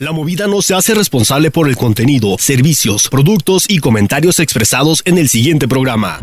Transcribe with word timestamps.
La 0.00 0.12
movida 0.12 0.46
no 0.46 0.62
se 0.62 0.72
hace 0.72 0.94
responsable 0.94 1.50
por 1.50 1.68
el 1.68 1.76
contenido, 1.76 2.36
servicios, 2.38 3.10
productos 3.10 3.66
y 3.68 3.80
comentarios 3.80 4.40
expresados 4.40 5.02
en 5.04 5.18
el 5.18 5.28
siguiente 5.28 5.68
programa. 5.68 6.20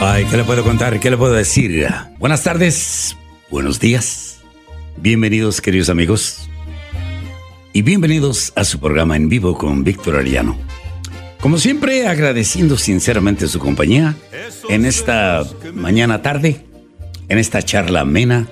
Ay, 0.00 0.24
¿qué 0.28 0.36
le 0.36 0.42
puedo 0.42 0.64
contar? 0.64 0.98
¿Qué 0.98 1.10
le 1.12 1.16
puedo 1.16 1.32
decir? 1.32 1.86
Buenas 2.18 2.42
tardes, 2.42 3.16
buenos 3.50 3.78
días. 3.78 4.40
Bienvenidos, 4.96 5.60
queridos 5.60 5.90
amigos. 5.90 6.48
Y 7.72 7.82
bienvenidos 7.82 8.52
a 8.56 8.64
su 8.64 8.80
programa 8.80 9.14
en 9.14 9.28
vivo 9.28 9.56
con 9.56 9.84
Víctor 9.84 10.16
Ariano. 10.16 10.58
Como 11.38 11.56
siempre, 11.58 12.08
agradeciendo 12.08 12.76
sinceramente 12.76 13.46
su 13.46 13.60
compañía 13.60 14.16
en 14.68 14.84
esta 14.84 15.46
mañana 15.72 16.20
tarde, 16.20 16.66
en 17.30 17.38
esta 17.38 17.62
charla 17.62 18.00
amena, 18.00 18.48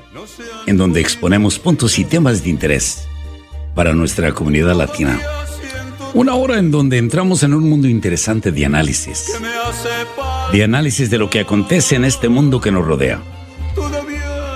en 0.66 0.76
donde 0.76 1.00
exponemos 1.00 1.58
puntos 1.58 1.98
y 1.98 2.04
temas 2.04 2.44
de 2.44 2.50
interés 2.50 3.08
para 3.74 3.92
nuestra 3.92 4.32
comunidad 4.32 4.76
latina. 4.76 5.20
Una 6.14 6.34
hora 6.34 6.58
en 6.58 6.70
donde 6.70 6.96
entramos 6.96 7.42
en 7.42 7.54
un 7.54 7.68
mundo 7.68 7.88
interesante 7.88 8.52
de 8.52 8.64
análisis. 8.64 9.32
De 10.52 10.62
análisis 10.62 11.10
de 11.10 11.18
lo 11.18 11.28
que 11.28 11.40
acontece 11.40 11.96
en 11.96 12.04
este 12.04 12.28
mundo 12.28 12.60
que 12.60 12.70
nos 12.70 12.86
rodea. 12.86 13.20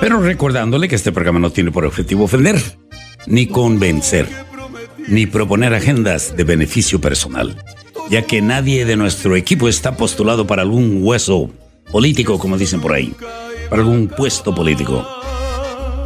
Pero 0.00 0.20
recordándole 0.20 0.88
que 0.88 0.94
este 0.94 1.12
programa 1.12 1.40
no 1.40 1.50
tiene 1.50 1.72
por 1.72 1.84
objetivo 1.84 2.24
ofender, 2.24 2.60
ni 3.26 3.48
convencer, 3.48 4.28
ni 5.08 5.26
proponer 5.26 5.74
agendas 5.74 6.36
de 6.36 6.44
beneficio 6.44 7.00
personal, 7.00 7.60
ya 8.08 8.22
que 8.22 8.40
nadie 8.40 8.84
de 8.84 8.96
nuestro 8.96 9.34
equipo 9.34 9.68
está 9.68 9.96
postulado 9.96 10.46
para 10.46 10.62
algún 10.62 11.00
hueso 11.02 11.50
político, 11.90 12.38
como 12.38 12.56
dicen 12.56 12.80
por 12.80 12.92
ahí, 12.92 13.14
para 13.72 13.84
algún 13.84 14.06
puesto 14.06 14.54
político. 14.54 15.02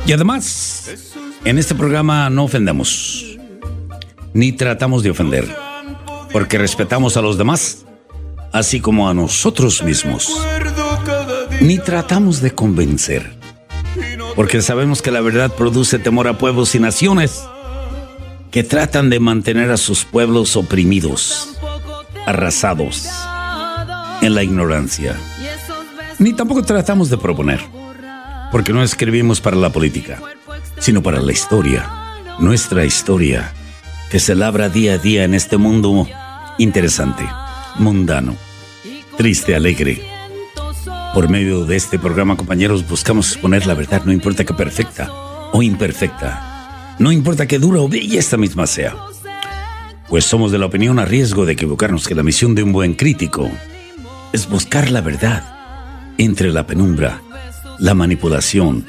Y 0.07 0.13
además, 0.13 0.89
en 1.45 1.59
este 1.59 1.75
programa 1.75 2.31
no 2.31 2.45
ofendemos 2.45 3.37
ni 4.35 4.53
tratamos 4.53 5.03
de 5.03 5.11
ofender, 5.11 5.53
porque 6.33 6.59
respetamos 6.59 7.17
a 7.17 7.23
los 7.23 7.37
demás, 7.37 7.85
así 8.53 8.79
como 8.79 9.09
a 9.09 9.15
nosotros 9.15 9.83
mismos. 9.83 10.41
Ni 11.61 11.79
tratamos 11.79 12.41
de 12.41 12.53
convencer, 12.53 13.37
porque 14.37 14.63
sabemos 14.63 15.03
que 15.03 15.11
la 15.11 15.21
verdad 15.21 15.51
produce 15.51 15.99
temor 15.99 16.29
a 16.29 16.39
pueblos 16.39 16.73
y 16.77 16.79
naciones 16.79 17.43
que 18.53 18.63
tratan 18.63 19.11
de 19.11 19.19
mantener 19.19 19.73
a 19.73 19.77
sus 19.77 20.05
pueblos 20.05 20.55
oprimidos, 20.55 21.57
arrasados, 22.27 23.09
en 24.23 24.37
la 24.37 24.45
ignorancia. 24.45 25.17
Ni 26.19 26.33
tampoco 26.33 26.63
tratamos 26.63 27.11
de 27.11 27.19
proponer, 27.19 27.61
porque 28.51 28.73
no 28.73 28.83
escribimos 28.83 29.43
para 29.43 29.57
la 29.57 29.71
política, 29.71 30.19
sino 30.79 31.03
para 31.03 31.21
la 31.21 31.33
historia, 31.33 31.91
nuestra 32.39 32.87
historia 32.87 33.53
que 34.11 34.19
se 34.19 34.35
labra 34.35 34.71
día 34.71 34.95
a 34.95 34.99
día 34.99 35.25
en 35.25 35.35
este 35.35 35.59
mundo 35.59 36.09
interesante, 36.59 37.29
mundano, 37.79 38.35
triste, 39.19 39.55
alegre. 39.55 40.03
Por 41.13 41.29
medio 41.29 41.67
de 41.67 41.77
este 41.77 41.99
programa, 41.99 42.37
compañeros, 42.37 42.89
buscamos 42.89 43.33
exponer 43.33 43.67
la 43.67 43.75
verdad, 43.75 44.05
no 44.05 44.13
importa 44.13 44.45
que 44.45 44.55
perfecta 44.55 45.11
o 45.53 45.63
imperfecta, 45.63 46.97
no 46.99 47.13
importa 47.13 47.47
que 47.47 47.59
dura 47.59 47.81
o 47.81 47.89
bella 47.89 48.19
esta 48.19 48.39
misma 48.39 48.67
sea. 48.67 48.97
Pues 50.09 50.25
somos 50.25 50.51
de 50.51 50.59
la 50.59 50.67
opinión 50.67 50.99
a 50.99 51.05
riesgo 51.05 51.45
de 51.45 51.53
equivocarnos 51.53 52.09
que 52.09 52.15
la 52.15 52.23
misión 52.23 52.55
de 52.55 52.63
un 52.63 52.73
buen 52.73 52.95
crítico 52.95 53.51
es 54.33 54.49
buscar 54.49 54.91
la 54.91 55.03
verdad 55.03 55.56
entre 56.19 56.53
la 56.53 56.67
penumbra, 56.67 57.23
la 57.79 57.95
manipulación. 57.95 58.87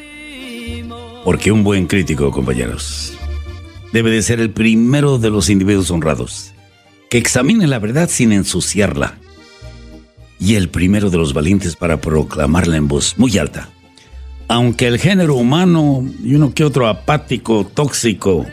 Porque 1.23 1.51
un 1.51 1.63
buen 1.63 1.87
crítico, 1.87 2.31
compañeros, 2.31 3.13
debe 3.91 4.11
de 4.11 4.21
ser 4.21 4.39
el 4.39 4.51
primero 4.51 5.17
de 5.17 5.29
los 5.29 5.49
individuos 5.49 5.91
honrados, 5.91 6.53
que 7.09 7.17
examine 7.17 7.67
la 7.67 7.79
verdad 7.79 8.09
sin 8.09 8.31
ensuciarla, 8.31 9.17
y 10.39 10.55
el 10.55 10.69
primero 10.69 11.09
de 11.09 11.17
los 11.17 11.33
valientes 11.33 11.75
para 11.75 11.99
proclamarla 11.99 12.77
en 12.77 12.87
voz 12.87 13.17
muy 13.17 13.37
alta. 13.37 13.69
Aunque 14.47 14.87
el 14.87 14.99
género 14.99 15.35
humano 15.35 16.05
y 16.23 16.35
uno 16.35 16.53
que 16.53 16.63
otro 16.63 16.87
apático, 16.87 17.65
tóxico, 17.65 18.45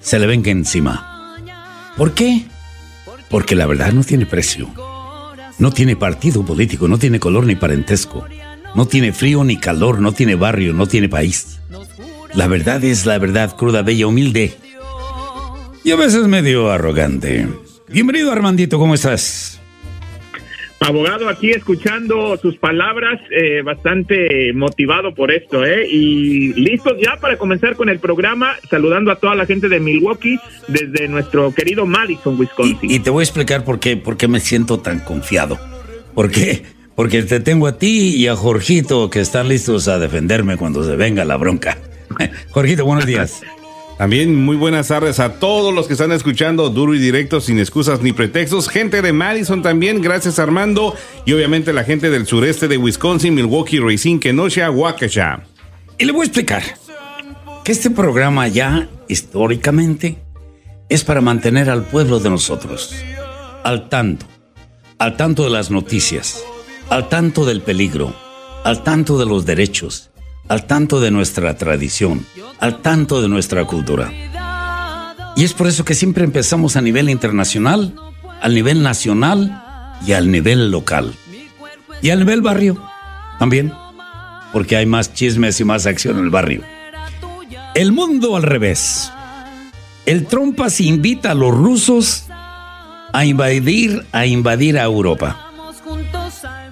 se 0.00 0.18
le 0.18 0.26
venga 0.26 0.50
encima. 0.50 1.36
¿Por 1.96 2.14
qué? 2.14 2.46
Porque 3.28 3.54
la 3.54 3.66
verdad 3.66 3.92
no 3.92 4.02
tiene 4.04 4.24
precio. 4.24 4.70
No 5.58 5.70
tiene 5.70 5.96
partido 5.96 6.44
político, 6.44 6.88
no 6.88 6.98
tiene 6.98 7.20
color 7.20 7.46
ni 7.46 7.54
parentesco. 7.54 8.24
No 8.74 8.86
tiene 8.86 9.12
frío 9.12 9.44
ni 9.44 9.56
calor, 9.58 10.00
no 10.00 10.12
tiene 10.12 10.34
barrio, 10.34 10.72
no 10.72 10.86
tiene 10.86 11.08
país. 11.08 11.60
La 12.34 12.48
verdad 12.48 12.82
es 12.82 13.06
la 13.06 13.18
verdad 13.18 13.54
cruda, 13.56 13.82
bella, 13.82 14.08
humilde. 14.08 14.56
Y 15.84 15.92
a 15.92 15.96
veces 15.96 16.26
medio 16.26 16.70
arrogante. 16.70 17.48
Bienvenido 17.88 18.32
Armandito, 18.32 18.78
¿cómo 18.78 18.94
estás? 18.94 19.60
Abogado, 20.80 21.28
aquí 21.28 21.50
escuchando 21.50 22.36
sus 22.36 22.56
palabras, 22.56 23.18
eh, 23.30 23.62
bastante 23.62 24.52
motivado 24.52 25.14
por 25.14 25.32
esto, 25.32 25.64
¿eh? 25.64 25.86
Y 25.88 26.52
listos 26.54 26.94
ya 27.00 27.16
para 27.16 27.38
comenzar 27.38 27.74
con 27.74 27.88
el 27.88 28.00
programa, 28.00 28.56
saludando 28.68 29.10
a 29.10 29.16
toda 29.16 29.34
la 29.34 29.46
gente 29.46 29.68
de 29.68 29.80
Milwaukee 29.80 30.38
desde 30.68 31.08
nuestro 31.08 31.54
querido 31.54 31.86
Madison, 31.86 32.38
Wisconsin. 32.38 32.90
Y, 32.90 32.98
te 32.98 33.08
voy 33.08 33.22
a 33.22 33.24
explicar 33.24 33.64
por 33.64 33.80
qué, 33.80 33.96
por 33.96 34.16
qué 34.16 34.28
me 34.28 34.40
siento 34.40 34.80
tan 34.80 35.00
confiado. 35.00 35.58
¿Por 36.14 36.30
qué? 36.30 36.64
Porque 36.94 37.22
te 37.22 37.40
tengo 37.40 37.66
a 37.66 37.78
ti 37.78 38.16
y 38.16 38.26
a 38.26 38.36
Jorgito 38.36 39.08
que 39.08 39.20
están 39.20 39.48
listos 39.48 39.88
a 39.88 39.98
defenderme 39.98 40.56
cuando 40.56 40.84
se 40.84 40.96
venga 40.96 41.24
la 41.24 41.36
bronca. 41.36 41.78
Jorgito, 42.50 42.84
buenos 42.84 43.06
días. 43.06 43.42
También 43.98 44.34
muy 44.34 44.56
buenas 44.56 44.88
tardes 44.88 45.20
a 45.20 45.34
todos 45.34 45.72
los 45.72 45.86
que 45.86 45.92
están 45.92 46.10
escuchando 46.10 46.68
duro 46.68 46.94
y 46.94 46.98
directo, 46.98 47.40
sin 47.40 47.60
excusas 47.60 48.02
ni 48.02 48.12
pretextos. 48.12 48.68
Gente 48.68 49.02
de 49.02 49.12
Madison 49.12 49.62
también, 49.62 50.02
gracias 50.02 50.38
Armando. 50.38 50.94
Y 51.24 51.32
obviamente 51.32 51.72
la 51.72 51.84
gente 51.84 52.10
del 52.10 52.26
sureste 52.26 52.66
de 52.66 52.76
Wisconsin, 52.76 53.34
Milwaukee, 53.34 53.78
Racine, 53.78 54.18
Kenosha, 54.18 54.70
Waukesha. 54.70 55.44
Y 55.98 56.04
le 56.06 56.12
voy 56.12 56.22
a 56.22 56.24
explicar 56.24 56.62
que 57.64 57.70
este 57.70 57.90
programa 57.90 58.48
ya 58.48 58.88
históricamente 59.08 60.18
es 60.88 61.04
para 61.04 61.20
mantener 61.20 61.70
al 61.70 61.84
pueblo 61.84 62.18
de 62.18 62.30
nosotros 62.30 62.94
al 63.64 63.88
tanto, 63.88 64.26
al 64.98 65.16
tanto 65.16 65.44
de 65.44 65.50
las 65.50 65.70
noticias, 65.70 66.44
al 66.90 67.08
tanto 67.08 67.46
del 67.46 67.62
peligro, 67.62 68.14
al 68.62 68.82
tanto 68.84 69.18
de 69.18 69.26
los 69.26 69.46
derechos 69.46 70.10
al 70.48 70.66
tanto 70.66 71.00
de 71.00 71.10
nuestra 71.10 71.56
tradición, 71.56 72.26
al 72.60 72.82
tanto 72.82 73.22
de 73.22 73.28
nuestra 73.28 73.64
cultura. 73.64 74.12
Y 75.36 75.44
es 75.44 75.52
por 75.52 75.66
eso 75.66 75.84
que 75.84 75.94
siempre 75.94 76.24
empezamos 76.24 76.76
a 76.76 76.82
nivel 76.82 77.10
internacional, 77.10 77.94
al 78.40 78.54
nivel 78.54 78.82
nacional 78.82 79.96
y 80.06 80.12
al 80.12 80.30
nivel 80.30 80.70
local. 80.70 81.14
Y 82.02 82.10
al 82.10 82.20
nivel 82.20 82.42
barrio 82.42 82.80
también, 83.38 83.72
porque 84.52 84.76
hay 84.76 84.86
más 84.86 85.14
chismes 85.14 85.58
y 85.60 85.64
más 85.64 85.86
acción 85.86 86.18
en 86.18 86.24
el 86.24 86.30
barrio. 86.30 86.62
El 87.74 87.92
mundo 87.92 88.36
al 88.36 88.42
revés. 88.42 89.10
El 90.06 90.26
Trompas 90.26 90.80
invita 90.80 91.32
a 91.32 91.34
los 91.34 91.52
rusos 91.52 92.26
a 93.12 93.24
invadir, 93.24 94.04
a 94.12 94.26
invadir 94.26 94.78
a 94.78 94.84
Europa. 94.84 95.50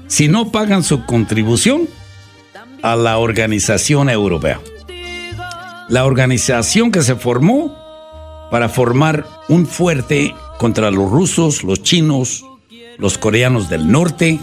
Si 0.06 0.28
no 0.28 0.52
pagan 0.52 0.84
su 0.84 1.04
contribución, 1.06 1.88
a 2.82 2.96
la 2.96 3.18
Organización 3.18 4.10
Europea. 4.10 4.60
La 5.88 6.04
organización 6.04 6.90
que 6.90 7.02
se 7.02 7.14
formó 7.14 7.76
para 8.50 8.68
formar 8.68 9.26
un 9.48 9.66
fuerte 9.66 10.34
contra 10.58 10.90
los 10.90 11.10
rusos, 11.10 11.62
los 11.64 11.82
chinos, 11.82 12.44
los 12.98 13.18
coreanos 13.18 13.70
del 13.70 13.90
norte. 13.90 14.38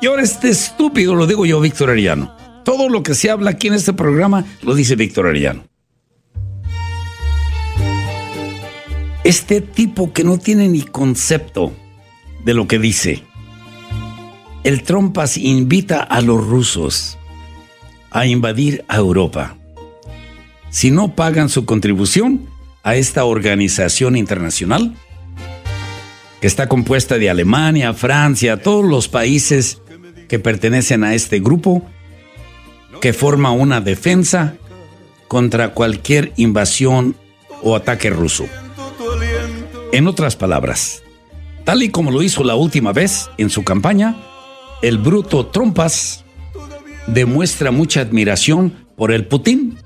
Y 0.00 0.06
ahora 0.06 0.22
este 0.22 0.48
estúpido 0.48 1.14
lo 1.14 1.26
digo 1.26 1.44
yo, 1.44 1.60
Víctor 1.60 1.90
Ariano. 1.90 2.34
Todo 2.64 2.88
lo 2.88 3.02
que 3.02 3.14
se 3.14 3.30
habla 3.30 3.50
aquí 3.50 3.68
en 3.68 3.74
este 3.74 3.92
programa 3.92 4.44
lo 4.62 4.74
dice 4.74 4.94
Víctor 4.96 5.26
Ariano. 5.26 5.64
Este 9.24 9.60
tipo 9.60 10.12
que 10.12 10.24
no 10.24 10.38
tiene 10.38 10.68
ni 10.68 10.82
concepto 10.82 11.72
de 12.44 12.54
lo 12.54 12.66
que 12.66 12.78
dice. 12.78 13.24
El 14.64 14.82
Trompas 14.82 15.36
invita 15.36 16.00
a 16.02 16.20
los 16.20 16.46
rusos 16.46 17.17
a 18.10 18.26
invadir 18.26 18.84
a 18.88 18.96
Europa. 18.96 19.56
Si 20.70 20.90
no 20.90 21.14
pagan 21.14 21.48
su 21.48 21.64
contribución 21.64 22.46
a 22.82 22.94
esta 22.94 23.24
organización 23.24 24.16
internacional, 24.16 24.94
que 26.40 26.46
está 26.46 26.68
compuesta 26.68 27.18
de 27.18 27.30
Alemania, 27.30 27.94
Francia, 27.94 28.62
todos 28.62 28.84
los 28.84 29.08
países 29.08 29.80
que 30.28 30.38
pertenecen 30.38 31.04
a 31.04 31.14
este 31.14 31.40
grupo, 31.40 31.84
que 33.00 33.12
forma 33.12 33.50
una 33.50 33.80
defensa 33.80 34.56
contra 35.26 35.74
cualquier 35.74 36.32
invasión 36.36 37.16
o 37.62 37.76
ataque 37.76 38.10
ruso. 38.10 38.46
En 39.92 40.06
otras 40.06 40.36
palabras, 40.36 41.02
tal 41.64 41.82
y 41.82 41.90
como 41.90 42.10
lo 42.10 42.22
hizo 42.22 42.44
la 42.44 42.54
última 42.54 42.92
vez 42.92 43.30
en 43.38 43.50
su 43.50 43.64
campaña, 43.64 44.16
el 44.82 44.98
bruto 44.98 45.46
Trompas 45.46 46.24
demuestra 47.08 47.70
mucha 47.70 48.00
admiración 48.00 48.72
por 48.96 49.12
el 49.12 49.26
Putin. 49.26 49.78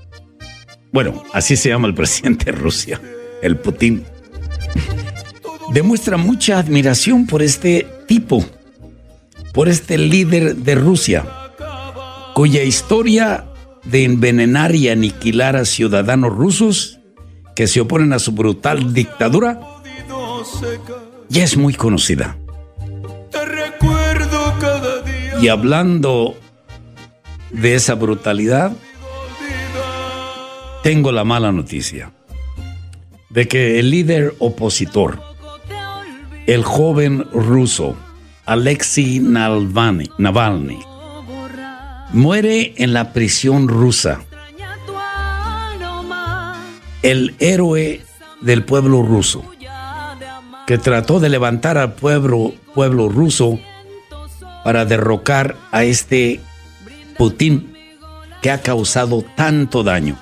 Bueno, 0.91 1.23
así 1.33 1.55
se 1.55 1.69
llama 1.69 1.87
el 1.87 1.93
presidente 1.95 2.45
de 2.45 2.51
Rusia, 2.53 3.01
el 3.41 3.57
Putin. 3.57 4.03
Demuestra 5.71 6.17
mucha 6.17 6.59
admiración 6.59 7.25
por 7.25 7.41
este 7.41 7.87
tipo, 8.07 8.45
por 9.53 9.69
este 9.69 9.97
líder 9.97 10.55
de 10.57 10.75
Rusia, 10.75 11.25
cuya 12.35 12.63
historia 12.63 13.45
de 13.83 14.03
envenenar 14.03 14.75
y 14.75 14.89
aniquilar 14.89 15.55
a 15.55 15.65
ciudadanos 15.65 16.33
rusos 16.33 16.99
que 17.55 17.67
se 17.67 17.81
oponen 17.81 18.13
a 18.13 18.19
su 18.19 18.31
brutal 18.31 18.93
dictadura 18.93 19.59
ya 21.29 21.43
es 21.43 21.57
muy 21.57 21.73
conocida. 21.73 22.37
Y 25.41 25.47
hablando 25.47 26.35
de 27.53 27.75
esa 27.75 27.95
brutalidad, 27.95 28.73
tengo 30.83 31.11
la 31.11 31.23
mala 31.23 31.51
noticia 31.51 32.11
de 33.29 33.47
que 33.47 33.79
el 33.79 33.89
líder 33.89 34.35
opositor, 34.39 35.21
el 36.45 36.63
joven 36.63 37.25
ruso 37.31 37.95
Alexei 38.45 39.19
Navalny, 39.21 40.79
muere 42.11 42.73
en 42.77 42.93
la 42.93 43.13
prisión 43.13 43.67
rusa. 43.69 44.21
El 47.01 47.35
héroe 47.39 48.01
del 48.41 48.63
pueblo 48.63 49.03
ruso, 49.03 49.43
que 50.67 50.77
trató 50.77 51.19
de 51.19 51.29
levantar 51.29 51.77
al 51.77 51.93
pueblo 51.93 52.53
ruso 52.75 53.59
para 54.63 54.85
derrocar 54.85 55.55
a 55.71 55.83
este 55.83 56.39
Putin 57.17 57.73
que 58.41 58.51
ha 58.51 58.61
causado 58.61 59.23
tanto 59.35 59.83
daño, 59.83 60.17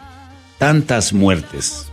tantas 0.58 1.12
muertes. 1.12 1.88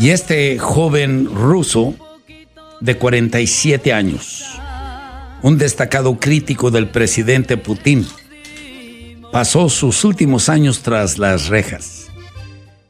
Y 0.00 0.10
este 0.10 0.58
joven 0.58 1.26
ruso 1.26 1.94
de 2.80 2.96
47 2.96 3.92
años, 3.92 4.58
un 5.42 5.58
destacado 5.58 6.18
crítico 6.18 6.70
del 6.70 6.88
presidente 6.88 7.56
Putin, 7.56 8.06
pasó 9.30 9.68
sus 9.68 10.04
últimos 10.04 10.48
años 10.48 10.80
tras 10.80 11.18
las 11.18 11.48
rejas, 11.48 12.08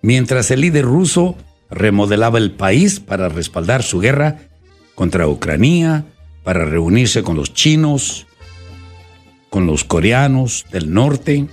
mientras 0.00 0.50
el 0.50 0.62
líder 0.62 0.84
ruso 0.84 1.36
remodelaba 1.70 2.38
el 2.38 2.52
país 2.52 3.00
para 3.00 3.28
respaldar 3.28 3.82
su 3.82 4.00
guerra 4.00 4.38
contra 4.94 5.28
Ucrania, 5.28 6.04
para 6.44 6.64
reunirse 6.64 7.22
con 7.22 7.36
los 7.36 7.52
chinos, 7.52 8.26
con 9.52 9.66
los 9.66 9.84
coreanos 9.84 10.64
del 10.72 10.94
norte, 10.94 11.46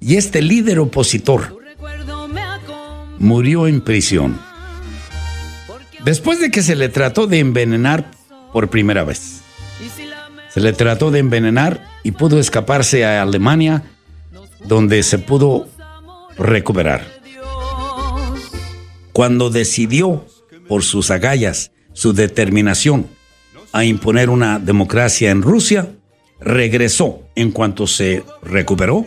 y 0.00 0.16
este 0.16 0.40
líder 0.40 0.78
opositor 0.78 1.58
murió 3.18 3.66
en 3.66 3.82
prisión 3.82 4.40
después 6.04 6.40
de 6.40 6.50
que 6.50 6.62
se 6.62 6.74
le 6.74 6.88
trató 6.88 7.26
de 7.26 7.38
envenenar 7.38 8.10
por 8.50 8.70
primera 8.70 9.04
vez. 9.04 9.42
Se 10.48 10.60
le 10.60 10.72
trató 10.72 11.10
de 11.10 11.18
envenenar 11.18 11.86
y 12.02 12.12
pudo 12.12 12.40
escaparse 12.40 13.04
a 13.04 13.20
Alemania, 13.20 13.82
donde 14.64 15.02
se 15.02 15.18
pudo 15.18 15.68
recuperar. 16.38 17.06
Cuando 19.12 19.50
decidió, 19.50 20.24
por 20.66 20.82
sus 20.82 21.10
agallas, 21.10 21.72
su 21.92 22.14
determinación 22.14 23.06
a 23.72 23.84
imponer 23.84 24.30
una 24.30 24.58
democracia 24.58 25.30
en 25.30 25.42
Rusia, 25.42 25.97
regresó 26.40 27.22
en 27.34 27.50
cuanto 27.50 27.86
se 27.86 28.24
recuperó 28.42 29.06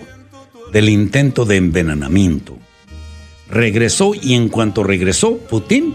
del 0.72 0.90
intento 0.90 1.46
de 1.46 1.58
envenenamiento. 1.58 2.58
Regresó 3.50 4.14
y 4.16 4.34
en 4.34 4.50
cuanto 4.50 4.84
regresó, 4.84 5.38
Putin 5.38 5.94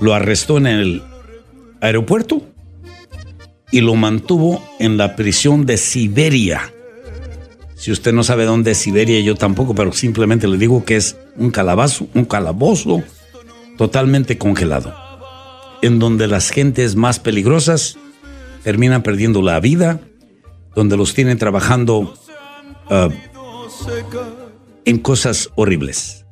lo 0.00 0.14
arrestó 0.14 0.58
en 0.58 0.66
el 0.66 1.02
aeropuerto 1.80 2.42
y 3.70 3.80
lo 3.80 3.94
mantuvo 3.94 4.62
en 4.78 4.96
la 4.96 5.16
prisión 5.16 5.66
de 5.66 5.76
Siberia. 5.76 6.72
Si 7.74 7.92
usted 7.92 8.12
no 8.12 8.24
sabe 8.24 8.44
dónde 8.44 8.70
es 8.70 8.78
Siberia, 8.78 9.20
yo 9.20 9.34
tampoco, 9.34 9.74
pero 9.74 9.92
simplemente 9.92 10.48
le 10.48 10.56
digo 10.56 10.84
que 10.84 10.96
es 10.96 11.16
un 11.36 11.50
calabazo, 11.50 12.08
un 12.14 12.24
calabozo 12.24 13.02
totalmente 13.76 14.38
congelado, 14.38 14.94
en 15.82 15.98
donde 15.98 16.26
las 16.26 16.50
gentes 16.50 16.96
más 16.96 17.18
peligrosas 17.18 17.98
terminan 18.66 19.04
perdiendo 19.04 19.42
la 19.42 19.60
vida, 19.60 20.00
donde 20.74 20.96
los 20.96 21.14
tienen 21.14 21.38
trabajando 21.38 22.12
uh, 22.90 23.08
en 24.84 24.98
cosas 24.98 25.50
horribles. 25.54 26.26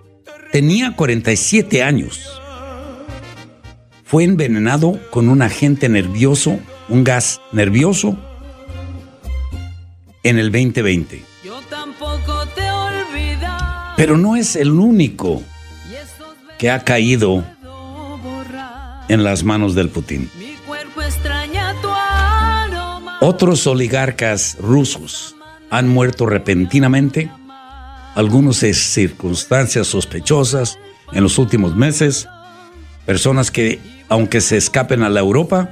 Tenía 0.51 0.97
47 0.97 1.85
años 1.85 2.41
fue 4.03 4.25
envenenado 4.25 4.99
con 5.11 5.29
un 5.29 5.43
agente 5.43 5.89
nervioso, 5.89 6.59
un 6.89 7.05
gas 7.05 7.41
nervioso, 7.53 8.19
en 10.25 10.37
el 10.41 10.51
2020. 10.51 11.23
Pero 13.97 14.17
no 14.17 14.35
es 14.35 14.57
el 14.57 14.73
único 14.73 15.41
que 16.59 16.69
ha 16.69 16.83
caído 16.83 17.45
en 19.09 19.23
las 19.23 19.45
manos 19.45 19.77
del 19.77 19.89
Putin. 19.89 20.29
Otros 23.27 23.67
oligarcas 23.67 24.59
rusos 24.61 25.35
han 25.71 25.89
muerto 25.89 26.27
repentinamente, 26.27 27.31
algunos 28.15 28.63
en 28.63 28.75
circunstancias 28.75 29.87
sospechosas 29.87 30.79
en 31.11 31.23
los 31.23 31.39
últimos 31.39 31.75
meses, 31.75 32.29
personas 33.07 33.51
que 33.51 33.81
aunque 34.11 34.43
se 34.43 34.59
escapen 34.59 35.03
a 35.03 35.09
la 35.09 35.21
Europa, 35.21 35.71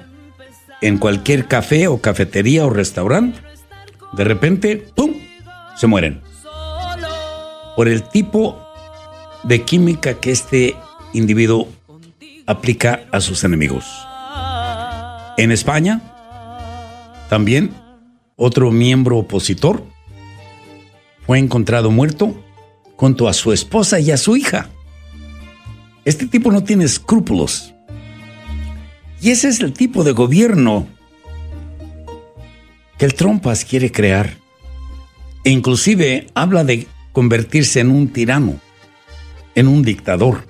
en 0.80 0.96
cualquier 0.96 1.46
café 1.46 1.88
o 1.88 2.00
cafetería 2.00 2.64
o 2.64 2.70
restaurante, 2.70 3.38
de 4.14 4.24
repente, 4.24 4.88
¡pum!, 4.96 5.12
se 5.76 5.86
mueren. 5.86 6.22
Por 7.76 7.86
el 7.86 8.02
tipo 8.02 8.66
de 9.42 9.60
química 9.60 10.14
que 10.14 10.30
este 10.30 10.74
individuo 11.12 11.68
aplica 12.46 13.04
a 13.12 13.20
sus 13.20 13.44
enemigos. 13.44 13.84
En 15.36 15.52
España, 15.52 16.11
también 17.32 17.70
otro 18.36 18.70
miembro 18.70 19.16
opositor 19.16 19.86
fue 21.24 21.38
encontrado 21.38 21.90
muerto 21.90 22.38
junto 22.96 23.26
a 23.26 23.32
su 23.32 23.54
esposa 23.54 23.98
y 24.00 24.10
a 24.10 24.18
su 24.18 24.36
hija. 24.36 24.68
Este 26.04 26.26
tipo 26.26 26.52
no 26.52 26.62
tiene 26.62 26.84
escrúpulos. 26.84 27.72
Y 29.22 29.30
ese 29.30 29.48
es 29.48 29.60
el 29.60 29.72
tipo 29.72 30.04
de 30.04 30.12
gobierno 30.12 30.86
que 32.98 33.06
el 33.06 33.14
Trumpas 33.14 33.64
quiere 33.64 33.90
crear. 33.90 34.36
E 35.42 35.48
inclusive 35.48 36.26
habla 36.34 36.64
de 36.64 36.86
convertirse 37.12 37.80
en 37.80 37.92
un 37.92 38.08
tirano, 38.08 38.60
en 39.54 39.68
un 39.68 39.82
dictador. 39.82 40.46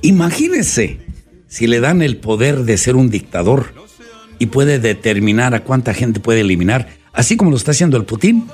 Imagínense 0.00 1.00
si 1.46 1.66
le 1.66 1.80
dan 1.80 2.00
el 2.00 2.16
poder 2.16 2.64
de 2.64 2.78
ser 2.78 2.96
un 2.96 3.10
dictador 3.10 3.83
y 4.38 4.46
puede 4.46 4.78
determinar 4.78 5.54
a 5.54 5.64
cuánta 5.64 5.94
gente 5.94 6.20
puede 6.20 6.40
eliminar, 6.40 6.88
así 7.12 7.36
como 7.36 7.50
lo 7.50 7.56
está 7.56 7.70
haciendo 7.72 7.96
el 7.96 8.04
Putin. 8.04 8.46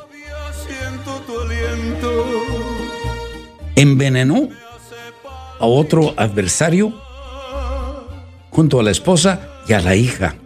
Envenenó 3.76 4.48
a 5.58 5.66
otro 5.66 6.14
adversario 6.16 6.92
junto 8.50 8.80
a 8.80 8.82
la 8.82 8.90
esposa 8.90 9.48
y 9.68 9.72
a 9.72 9.80
la 9.80 9.96
hija. 9.96 10.36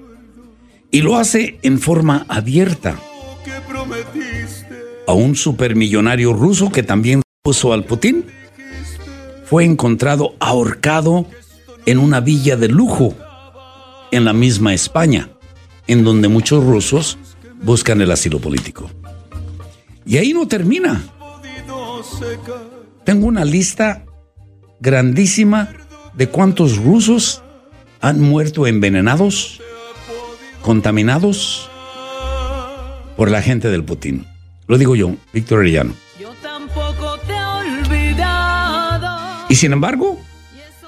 Y 0.90 1.00
lo 1.00 1.16
hace 1.16 1.58
en 1.62 1.80
forma 1.80 2.24
abierta. 2.28 2.98
A 5.06 5.12
un 5.12 5.34
supermillonario 5.34 6.32
ruso 6.32 6.70
que 6.70 6.82
también 6.82 7.22
puso 7.42 7.72
al 7.72 7.84
Putin 7.84 8.24
fue 9.44 9.64
encontrado 9.64 10.34
ahorcado 10.40 11.26
en 11.86 11.98
una 11.98 12.20
villa 12.20 12.56
de 12.56 12.68
lujo 12.68 13.14
en 14.14 14.24
la 14.24 14.32
misma 14.32 14.74
España, 14.74 15.28
en 15.88 16.04
donde 16.04 16.28
muchos 16.28 16.64
rusos 16.64 17.18
buscan 17.62 18.00
el 18.00 18.12
asilo 18.12 18.38
político. 18.38 18.88
Y 20.06 20.18
ahí 20.18 20.32
no 20.32 20.46
termina. 20.46 21.02
Tengo 23.04 23.26
una 23.26 23.44
lista 23.44 24.04
grandísima 24.80 25.70
de 26.14 26.28
cuántos 26.28 26.76
rusos 26.76 27.42
han 28.00 28.20
muerto 28.20 28.66
envenenados, 28.68 29.60
contaminados 30.62 31.68
por 33.16 33.30
la 33.30 33.42
gente 33.42 33.68
del 33.68 33.82
Putin. 33.82 34.26
Lo 34.68 34.78
digo 34.78 34.94
yo, 34.94 35.16
Víctor 35.32 35.60
Arellano. 35.60 35.94
Y 39.48 39.56
sin 39.56 39.72
embargo, 39.72 40.20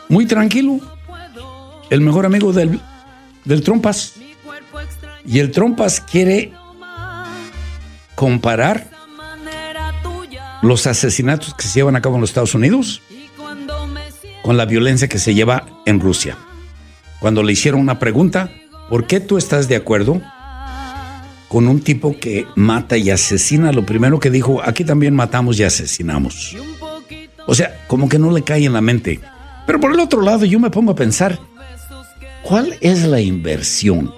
muy 0.08 0.26
tranquilo, 0.26 0.78
el 1.90 2.00
mejor 2.00 2.26
amigo 2.26 2.52
del, 2.52 2.80
del 3.46 3.62
Trompas. 3.62 4.14
Y 5.24 5.38
el 5.38 5.50
Trompas 5.50 6.00
quiere 6.00 6.52
comparar 8.14 8.90
los 10.62 10.86
asesinatos 10.86 11.54
que 11.54 11.66
se 11.66 11.78
llevan 11.78 11.96
a 11.96 12.02
cabo 12.02 12.16
en 12.16 12.20
los 12.20 12.30
Estados 12.30 12.54
Unidos 12.54 13.00
con 14.42 14.56
la 14.56 14.64
violencia 14.64 15.08
que 15.08 15.18
se 15.18 15.34
lleva 15.34 15.66
en 15.86 16.00
Rusia. 16.00 16.36
Cuando 17.20 17.42
le 17.42 17.52
hicieron 17.52 17.80
una 17.80 17.98
pregunta, 17.98 18.50
¿por 18.88 19.06
qué 19.06 19.20
tú 19.20 19.38
estás 19.38 19.68
de 19.68 19.76
acuerdo 19.76 20.20
con 21.48 21.66
un 21.66 21.80
tipo 21.80 22.16
que 22.18 22.46
mata 22.54 22.96
y 22.96 23.10
asesina? 23.10 23.72
Lo 23.72 23.84
primero 23.84 24.20
que 24.20 24.30
dijo, 24.30 24.62
aquí 24.62 24.84
también 24.84 25.14
matamos 25.14 25.58
y 25.58 25.64
asesinamos. 25.64 26.56
O 27.46 27.54
sea, 27.54 27.84
como 27.88 28.08
que 28.08 28.18
no 28.18 28.30
le 28.30 28.42
cae 28.42 28.64
en 28.64 28.72
la 28.72 28.80
mente. 28.80 29.20
Pero 29.66 29.80
por 29.80 29.92
el 29.92 30.00
otro 30.00 30.22
lado, 30.22 30.44
yo 30.44 30.60
me 30.60 30.70
pongo 30.70 30.92
a 30.92 30.96
pensar, 30.96 31.40
¿cuál 32.46 32.78
es 32.80 33.04
la 33.04 33.20
inversión 33.20 34.14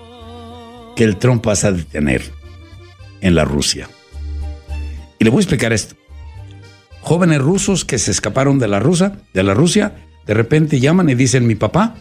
que 0.94 1.04
el 1.04 1.16
Trump 1.16 1.42
pasa 1.42 1.68
a 1.68 1.75
tener 1.75 2.23
en 3.23 3.35
la 3.35 3.47
Rusia? 3.47 3.88
Y 5.18 5.25
le 5.25 5.30
voy 5.30 5.38
a 5.38 5.40
explicar 5.40 5.73
esto. 5.73 5.97
Jóvenes 7.00 7.40
rusos 7.40 7.87
que 7.87 7.99
se 7.99 8.11
escaparon 8.11 8.58
de 8.58 8.68
la 8.68 8.80
Rusia, 8.80 9.18
de 9.32 9.42
la 9.42 9.54
Rusia, 9.54 10.04
de 10.26 10.35
repente 10.35 10.78
llaman 10.78 11.08
y 11.08 11.14
dicen, 11.14 11.47
"Mi 11.47 11.54
papá 11.54 11.94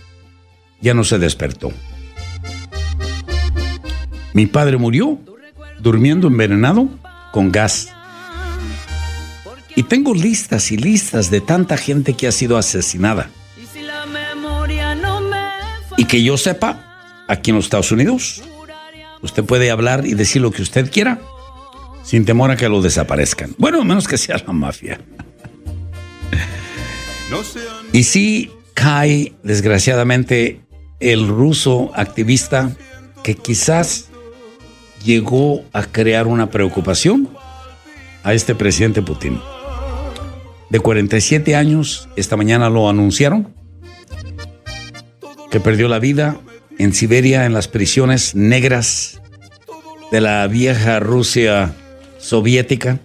ya 0.81 0.93
no 0.93 1.05
se 1.05 1.17
despertó. 1.17 1.71
Mi 4.33 4.47
padre 4.47 4.75
murió 4.75 5.19
durmiendo 5.79 6.27
envenenado 6.27 6.89
con 7.31 7.53
gas." 7.53 7.87
Y 9.77 9.83
tengo 9.83 10.13
listas 10.13 10.73
y 10.73 10.77
listas 10.77 11.31
de 11.31 11.39
tanta 11.39 11.77
gente 11.77 12.15
que 12.15 12.27
ha 12.27 12.33
sido 12.33 12.57
asesinada. 12.57 13.29
Que 16.07 16.23
yo 16.23 16.37
sepa, 16.37 17.25
aquí 17.27 17.51
en 17.51 17.57
los 17.57 17.65
Estados 17.65 17.91
Unidos, 17.91 18.41
usted 19.21 19.43
puede 19.43 19.71
hablar 19.71 20.05
y 20.05 20.13
decir 20.13 20.41
lo 20.41 20.51
que 20.51 20.61
usted 20.61 20.89
quiera 20.91 21.19
sin 22.03 22.23
temor 22.23 22.51
a 22.51 22.55
que 22.55 22.69
lo 22.69 22.81
desaparezcan. 22.81 23.53
Bueno, 23.57 23.83
menos 23.83 24.07
que 24.07 24.17
sea 24.17 24.41
la 24.45 24.53
mafia. 24.53 24.99
Y 27.91 28.03
sí 28.03 28.51
cae, 28.73 29.33
desgraciadamente, 29.43 30.61
el 31.01 31.27
ruso 31.27 31.91
activista 31.93 32.71
que 33.23 33.35
quizás 33.35 34.07
llegó 35.03 35.63
a 35.73 35.83
crear 35.83 36.27
una 36.27 36.49
preocupación 36.49 37.29
a 38.23 38.33
este 38.33 38.55
presidente 38.55 39.01
Putin. 39.01 39.41
De 40.69 40.79
47 40.79 41.55
años, 41.55 42.07
esta 42.15 42.37
mañana 42.37 42.69
lo 42.69 42.89
anunciaron, 42.89 43.53
que 45.51 45.59
perdió 45.59 45.87
la 45.87 45.99
vida 45.99 46.37
en 46.77 46.93
Siberia 46.93 47.45
en 47.45 47.53
las 47.53 47.67
prisiones 47.67 48.35
negras 48.35 49.21
de 50.11 50.21
la 50.21 50.47
vieja 50.47 50.99
Rusia 50.99 51.73
soviética. 52.19 52.99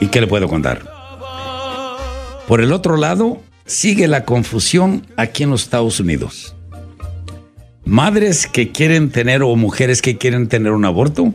¿Y 0.00 0.08
qué 0.08 0.20
le 0.20 0.26
puedo 0.26 0.48
contar? 0.48 0.82
Por 2.46 2.60
el 2.60 2.72
otro 2.72 2.96
lado, 2.96 3.42
sigue 3.66 4.08
la 4.08 4.24
confusión 4.24 5.06
aquí 5.16 5.42
en 5.42 5.50
los 5.50 5.62
Estados 5.62 6.00
Unidos. 6.00 6.54
Madres 7.84 8.46
que 8.46 8.72
quieren 8.72 9.10
tener 9.10 9.42
o 9.42 9.54
mujeres 9.56 10.02
que 10.02 10.18
quieren 10.18 10.48
tener 10.48 10.72
un 10.72 10.84
aborto, 10.84 11.32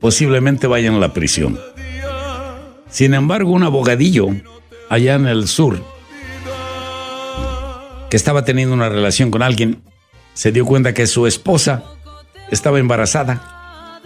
posiblemente 0.00 0.66
vayan 0.66 0.94
a 0.94 0.98
la 0.98 1.12
prisión. 1.12 1.58
Sin 2.88 3.14
embargo, 3.14 3.50
un 3.52 3.64
abogadillo 3.64 4.28
allá 4.88 5.14
en 5.14 5.26
el 5.26 5.48
sur, 5.48 5.82
estaba 8.16 8.44
teniendo 8.44 8.74
una 8.74 8.88
relación 8.88 9.30
con 9.30 9.42
alguien, 9.42 9.82
se 10.34 10.52
dio 10.52 10.64
cuenta 10.66 10.94
que 10.94 11.06
su 11.06 11.26
esposa 11.26 11.84
estaba 12.50 12.78
embarazada 12.78 14.00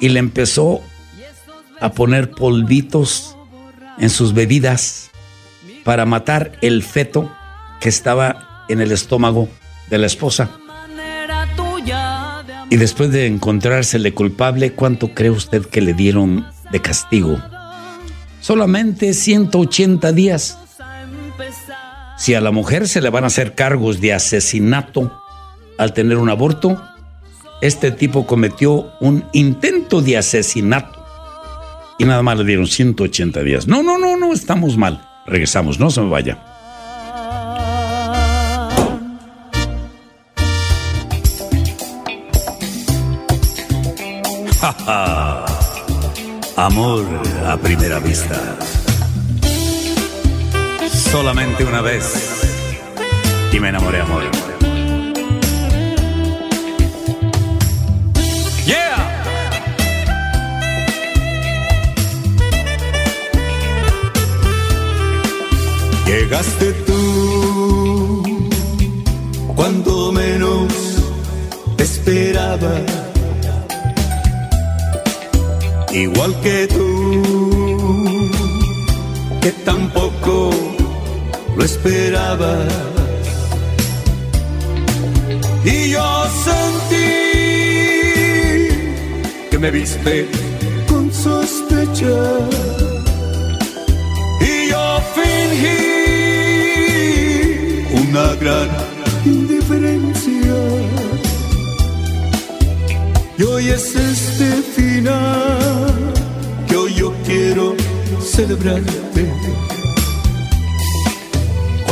y 0.00 0.08
le 0.08 0.18
empezó 0.18 0.80
a 1.80 1.92
poner 1.92 2.30
polvitos 2.30 3.36
en 3.98 4.10
sus 4.10 4.34
bebidas 4.34 5.10
para 5.84 6.06
matar 6.06 6.52
el 6.62 6.82
feto 6.82 7.30
que 7.80 7.88
estaba 7.88 8.64
en 8.68 8.80
el 8.80 8.92
estómago 8.92 9.48
de 9.90 9.98
la 9.98 10.06
esposa. 10.06 10.50
Y 12.70 12.76
después 12.76 13.10
de 13.12 13.26
encontrársele 13.26 14.14
culpable, 14.14 14.72
¿cuánto 14.72 15.14
cree 15.14 15.30
usted 15.30 15.66
que 15.66 15.80
le 15.80 15.92
dieron 15.92 16.46
de 16.72 16.80
castigo? 16.80 17.38
Solamente 18.40 19.14
180 19.14 20.12
días. 20.12 20.58
Si 22.24 22.32
a 22.32 22.40
la 22.40 22.52
mujer 22.52 22.88
se 22.88 23.02
le 23.02 23.10
van 23.10 23.24
a 23.24 23.26
hacer 23.26 23.54
cargos 23.54 24.00
de 24.00 24.14
asesinato 24.14 25.12
al 25.76 25.92
tener 25.92 26.16
un 26.16 26.30
aborto, 26.30 26.80
este 27.60 27.90
tipo 27.90 28.26
cometió 28.26 28.94
un 29.00 29.26
intento 29.34 30.00
de 30.00 30.16
asesinato. 30.16 31.04
Y 31.98 32.06
nada 32.06 32.22
más 32.22 32.38
le 32.38 32.44
dieron 32.44 32.66
180 32.66 33.42
días. 33.42 33.66
No, 33.66 33.82
no, 33.82 33.98
no, 33.98 34.16
no, 34.16 34.32
estamos 34.32 34.78
mal. 34.78 35.06
Regresamos, 35.26 35.78
no 35.78 35.90
se 35.90 36.00
me 36.00 36.08
vaya. 36.08 36.42
Amor 46.56 47.04
a 47.46 47.58
primera 47.58 47.98
vista. 47.98 48.56
Solamente 51.14 51.62
una 51.64 51.80
vez. 51.80 52.04
Y 53.52 53.60
me 53.60 53.68
enamoré, 53.68 54.00
amor. 54.00 54.24
Llegaste 66.04 66.72
tú 66.84 68.22
cuando 69.54 70.10
menos 70.10 70.72
esperaba, 71.78 72.74
igual 75.92 76.34
que 76.40 76.66
tú, 76.66 78.30
que 79.40 79.52
tampoco 79.64 80.73
lo 81.56 81.64
esperaba. 81.64 82.58
Y 85.64 85.90
yo 85.90 86.24
sentí 86.44 86.96
que 89.50 89.58
me 89.58 89.70
viste 89.70 90.26
con 90.88 91.12
sospecha. 91.12 92.16
Y 94.40 94.70
yo 94.70 95.00
fingí 95.14 95.78
una 98.02 98.34
gran 98.34 98.68
indiferencia. 99.24 100.54
Y 103.38 103.42
hoy 103.42 103.68
es 103.68 103.94
este 103.96 104.62
final 104.76 106.12
que 106.68 106.76
hoy 106.76 106.94
yo 106.94 107.12
quiero 107.24 107.74
celebrarte. 108.20 109.63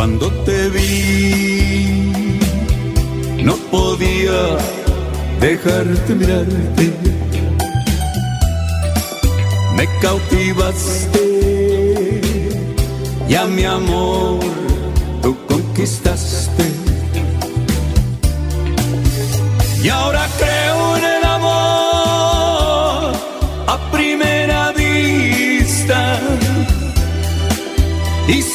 Cuando 0.02 0.26
te 0.44 0.68
vi, 0.68 2.40
no 3.44 3.54
podía 3.70 4.58
dejarte 5.40 6.14
mirarte. 6.16 6.92
Me 9.76 9.86
cautivaste, 10.00 11.22
ya 13.28 13.44
mi 13.46 13.62
amor 13.62 14.40
tú 15.22 15.36
conquistaste. 15.46 16.31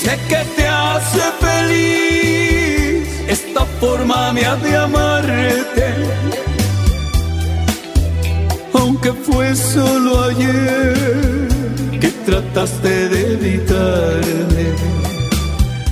Sé 0.08 0.18
que 0.30 0.42
te 0.56 0.66
hace 0.68 1.24
feliz 1.46 3.08
esta 3.28 3.66
forma 3.82 4.32
mía 4.32 4.56
de 4.64 4.72
amarte. 4.78 5.88
Aunque 8.74 9.12
fue 9.12 9.54
solo 9.56 10.12
ayer 10.30 11.50
que 12.02 12.10
trataste 12.26 13.10
de 13.10 13.20
evitarme. 13.34 15.07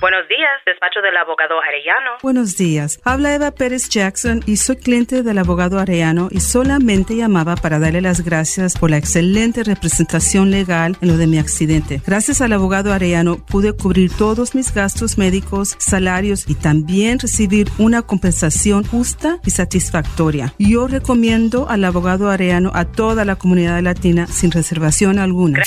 Buenos 0.00 0.26
días, 0.28 0.48
despacho 0.64 1.02
del 1.02 1.14
abogado 1.18 1.60
Arellano. 1.60 2.12
Buenos 2.22 2.56
días. 2.56 2.98
Habla 3.04 3.34
Eva 3.34 3.50
Pérez 3.50 3.90
Jackson 3.90 4.40
y 4.46 4.56
soy 4.56 4.76
cliente 4.76 5.22
del 5.22 5.36
abogado 5.36 5.78
Arellano 5.78 6.28
y 6.30 6.40
solamente 6.40 7.16
llamaba 7.16 7.54
para 7.54 7.78
darle 7.78 8.00
las 8.00 8.24
gracias 8.24 8.78
por 8.78 8.88
la 8.88 8.96
excelente 8.96 9.62
representación 9.62 10.50
legal 10.50 10.96
en 11.02 11.08
lo 11.08 11.18
de 11.18 11.26
mi 11.26 11.38
accidente. 11.38 12.00
Gracias 12.06 12.40
al 12.40 12.54
abogado 12.54 12.94
Arellano 12.94 13.44
pude 13.44 13.76
cubrir 13.76 14.10
todos 14.16 14.54
mis 14.54 14.72
gastos 14.72 15.18
médicos, 15.18 15.76
salarios 15.78 16.48
y 16.48 16.54
también 16.54 17.18
recibir 17.18 17.68
una 17.76 18.00
compensación 18.00 18.84
justa 18.84 19.38
y 19.44 19.50
satisfactoria. 19.50 20.54
Yo 20.58 20.88
recomiendo 20.88 21.68
al 21.68 21.84
abogado 21.84 22.30
Arellano 22.30 22.70
a 22.72 22.86
toda 22.86 23.26
la 23.26 23.36
comunidad 23.36 23.82
latina 23.82 24.26
sin 24.28 24.50
reservación 24.50 25.18
alguna. 25.18 25.62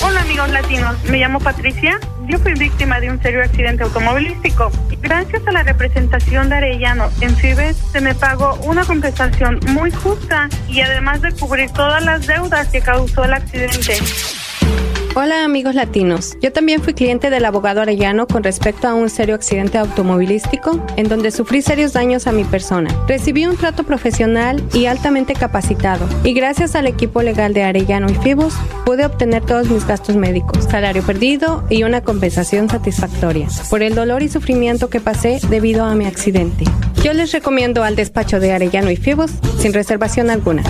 Hola 0.00 0.20
amigos 0.22 0.50
latinos, 0.50 0.96
me 1.10 1.18
llamo 1.18 1.38
Patricia. 1.38 1.98
Yo 2.26 2.38
fui 2.38 2.54
víctima 2.54 3.00
de 3.00 3.10
un 3.10 3.20
serio 3.20 3.40
accidente 3.40 3.67
automovilístico. 3.76 4.70
Gracias 5.02 5.46
a 5.46 5.52
la 5.52 5.62
representación 5.62 6.48
de 6.48 6.56
Arellano 6.56 7.10
en 7.20 7.36
Fibes 7.36 7.76
se 7.76 8.00
me 8.00 8.14
pagó 8.14 8.54
una 8.64 8.84
compensación 8.84 9.60
muy 9.68 9.90
justa 9.90 10.48
y 10.68 10.80
además 10.80 11.20
de 11.22 11.32
cubrir 11.32 11.70
todas 11.70 12.04
las 12.04 12.26
deudas 12.26 12.68
que 12.68 12.80
causó 12.80 13.24
el 13.24 13.34
accidente. 13.34 13.98
Hola 15.20 15.44
amigos 15.44 15.74
latinos, 15.74 16.36
yo 16.40 16.52
también 16.52 16.80
fui 16.80 16.94
cliente 16.94 17.28
del 17.28 17.44
abogado 17.44 17.80
Arellano 17.80 18.28
con 18.28 18.44
respecto 18.44 18.86
a 18.86 18.94
un 18.94 19.10
serio 19.10 19.34
accidente 19.34 19.76
automovilístico 19.76 20.80
en 20.96 21.08
donde 21.08 21.32
sufrí 21.32 21.60
serios 21.60 21.92
daños 21.92 22.28
a 22.28 22.32
mi 22.32 22.44
persona. 22.44 22.88
Recibí 23.08 23.44
un 23.44 23.56
trato 23.56 23.82
profesional 23.82 24.62
y 24.72 24.86
altamente 24.86 25.34
capacitado 25.34 26.08
y 26.22 26.34
gracias 26.34 26.76
al 26.76 26.86
equipo 26.86 27.20
legal 27.20 27.52
de 27.52 27.64
Arellano 27.64 28.08
y 28.08 28.14
Fibos 28.14 28.54
pude 28.86 29.06
obtener 29.06 29.44
todos 29.44 29.68
mis 29.68 29.84
gastos 29.84 30.14
médicos, 30.14 30.66
salario 30.70 31.02
perdido 31.02 31.64
y 31.68 31.82
una 31.82 32.02
compensación 32.02 32.68
satisfactoria 32.68 33.48
por 33.70 33.82
el 33.82 33.96
dolor 33.96 34.22
y 34.22 34.28
sufrimiento 34.28 34.88
que 34.88 35.00
pasé 35.00 35.40
debido 35.50 35.84
a 35.84 35.96
mi 35.96 36.06
accidente. 36.06 36.64
Yo 37.02 37.12
les 37.12 37.32
recomiendo 37.32 37.82
al 37.82 37.96
despacho 37.96 38.38
de 38.38 38.52
Arellano 38.52 38.92
y 38.92 38.96
Fibos 38.96 39.32
sin 39.58 39.72
reservación 39.72 40.30
alguna. 40.30 40.62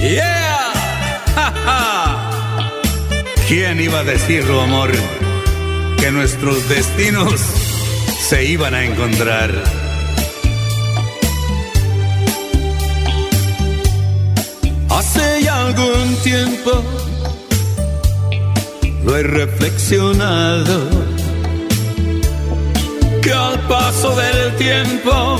¡Yeah! 0.00 0.72
¡Ja, 1.34 1.52
ja! 1.66 2.72
¿Quién 3.46 3.82
iba 3.82 4.00
a 4.00 4.04
decirlo, 4.04 4.62
amor? 4.62 4.92
Que 5.98 6.10
nuestros 6.10 6.66
destinos 6.70 7.38
se 8.20 8.46
iban 8.46 8.72
a 8.72 8.86
encontrar. 8.86 9.83
Hace 14.90 15.42
ya 15.42 15.66
algún 15.66 16.16
tiempo 16.22 16.82
lo 19.04 19.16
he 19.16 19.22
reflexionado 19.22 20.78
que 23.22 23.32
al 23.32 23.58
paso 23.68 24.14
del 24.16 24.56
tiempo 24.56 25.38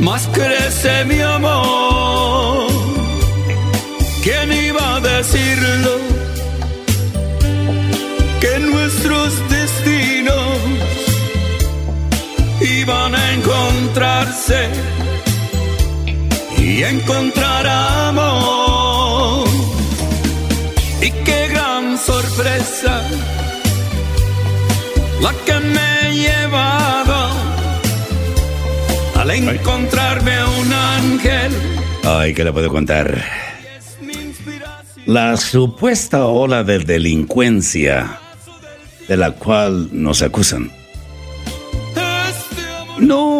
más 0.00 0.28
crece 0.32 1.04
mi 1.04 1.20
amor. 1.20 2.66
¿Quién 4.22 4.52
iba 4.52 4.96
a 4.96 5.00
decirlo? 5.00 5.92
Que 8.40 8.58
nuestros 8.58 9.32
destinos 9.50 10.58
iban 12.60 13.14
a 13.14 13.32
encontrarse 13.32 14.68
y 16.74 16.82
encontrar 16.82 17.66
amor. 17.68 19.46
Y 21.00 21.10
qué 21.24 21.48
gran 21.48 21.96
sorpresa 21.96 23.00
la 25.20 25.32
que 25.46 25.60
me 25.60 25.86
he 26.00 26.14
llevado 26.14 27.28
al 29.20 29.30
encontrarme 29.30 30.32
un 30.60 30.72
ángel. 30.72 31.52
Ay, 32.02 32.34
¿qué 32.34 32.42
le 32.42 32.52
puedo 32.52 32.68
contar? 32.70 33.22
La 35.06 35.36
supuesta 35.36 36.26
ola 36.26 36.64
de 36.64 36.80
delincuencia 36.80 38.18
de 39.06 39.16
la 39.16 39.30
cual 39.32 39.90
nos 39.92 40.22
acusan. 40.22 40.72
No 42.98 43.33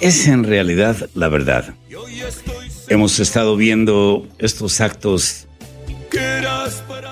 es 0.00 0.26
en 0.26 0.44
realidad 0.44 1.08
la 1.14 1.28
verdad. 1.28 1.74
Hemos 2.88 3.20
estado 3.20 3.56
viendo 3.56 4.26
estos 4.38 4.80
actos 4.80 5.46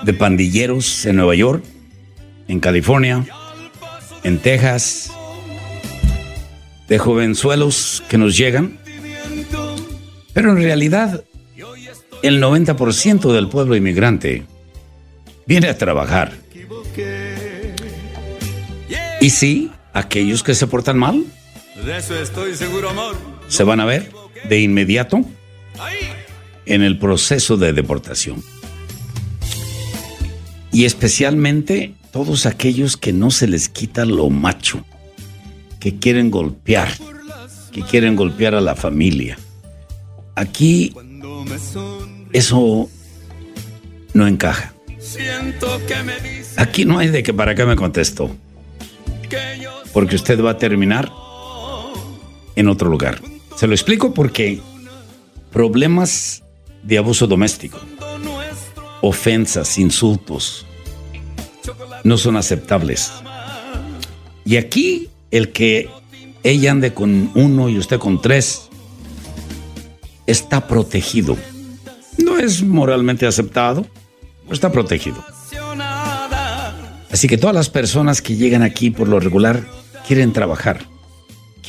de 0.03 0.13
pandilleros 0.13 1.05
en 1.05 1.15
Nueva 1.17 1.35
York, 1.35 1.63
en 2.47 2.59
California, 2.59 3.25
en 4.23 4.39
Texas, 4.39 5.11
de 6.87 6.97
jovenzuelos 6.97 8.03
que 8.09 8.17
nos 8.17 8.35
llegan, 8.35 8.79
pero 10.33 10.51
en 10.51 10.57
realidad 10.57 11.23
el 12.23 12.41
90% 12.41 13.31
del 13.31 13.47
pueblo 13.47 13.75
inmigrante 13.75 14.45
viene 15.45 15.69
a 15.69 15.77
trabajar. 15.77 16.33
Y 19.21 19.29
sí, 19.29 19.71
aquellos 19.93 20.43
que 20.43 20.55
se 20.55 20.67
portan 20.67 20.97
mal, 20.97 21.25
se 23.47 23.63
van 23.63 23.79
a 23.79 23.85
ver 23.85 24.11
de 24.47 24.61
inmediato 24.61 25.25
en 26.65 26.81
el 26.81 26.97
proceso 26.99 27.57
de 27.57 27.73
deportación. 27.73 28.43
Y 30.71 30.85
especialmente 30.85 31.95
todos 32.11 32.45
aquellos 32.45 32.97
que 32.97 33.13
no 33.13 33.31
se 33.31 33.47
les 33.47 33.69
quita 33.69 34.05
lo 34.05 34.29
macho, 34.29 34.85
que 35.79 35.97
quieren 35.97 36.29
golpear, 36.29 36.89
que 37.71 37.81
quieren 37.81 38.15
golpear 38.15 38.55
a 38.55 38.61
la 38.61 38.75
familia. 38.75 39.37
Aquí 40.35 40.93
eso 42.33 42.89
no 44.13 44.27
encaja. 44.27 44.73
Aquí 46.57 46.85
no 46.85 46.99
hay 46.99 47.07
de 47.07 47.23
que 47.23 47.33
para 47.33 47.55
qué 47.55 47.65
me 47.65 47.75
contestó. 47.75 48.35
Porque 49.93 50.15
usted 50.15 50.43
va 50.43 50.51
a 50.51 50.57
terminar 50.57 51.11
en 52.59 52.67
otro 52.67 52.89
lugar. 52.89 53.21
Se 53.55 53.67
lo 53.67 53.73
explico 53.73 54.13
porque 54.13 54.59
problemas 55.51 56.43
de 56.83 56.97
abuso 56.97 57.25
doméstico, 57.25 57.79
ofensas, 59.01 59.77
insultos, 59.77 60.65
no 62.03 62.17
son 62.17 62.35
aceptables. 62.35 63.11
Y 64.43 64.57
aquí 64.57 65.09
el 65.31 65.53
que 65.53 65.89
ella 66.43 66.71
ande 66.71 66.93
con 66.93 67.31
uno 67.33 67.69
y 67.69 67.77
usted 67.77 67.97
con 67.97 68.21
tres 68.21 68.69
está 70.27 70.67
protegido. 70.67 71.37
No 72.17 72.37
es 72.37 72.61
moralmente 72.61 73.25
aceptado, 73.25 73.85
está 74.51 74.69
protegido. 74.69 75.23
Así 77.09 77.27
que 77.29 77.37
todas 77.37 77.55
las 77.55 77.69
personas 77.69 78.21
que 78.21 78.35
llegan 78.35 78.63
aquí 78.63 78.89
por 78.89 79.07
lo 79.07 79.19
regular 79.19 79.65
quieren 80.05 80.33
trabajar, 80.33 80.85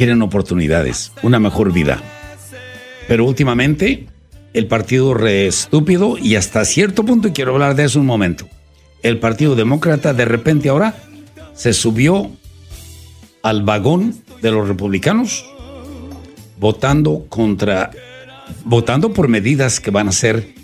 quieren 0.00 0.22
oportunidades, 0.22 1.12
una 1.22 1.38
mejor 1.38 1.74
vida. 1.74 2.02
Pero 3.06 3.26
últimamente 3.26 4.06
el 4.54 4.66
partido 4.66 5.12
re 5.12 5.46
estúpido 5.46 6.16
y 6.16 6.36
hasta 6.36 6.64
cierto 6.64 7.04
punto, 7.04 7.28
y 7.28 7.32
quiero 7.32 7.52
hablar 7.52 7.74
de 7.74 7.84
eso 7.84 8.00
un 8.00 8.06
momento, 8.06 8.48
el 9.02 9.18
Partido 9.18 9.56
Demócrata 9.56 10.14
de 10.14 10.24
repente 10.24 10.70
ahora 10.70 10.96
se 11.52 11.74
subió 11.74 12.30
al 13.42 13.62
vagón 13.62 14.14
de 14.40 14.50
los 14.50 14.68
republicanos 14.68 15.44
votando 16.58 17.26
contra 17.28 17.90
votando 18.64 19.12
por 19.12 19.28
medidas 19.28 19.80
que 19.80 19.90
van 19.90 20.08
a 20.08 20.12
ser 20.12 20.54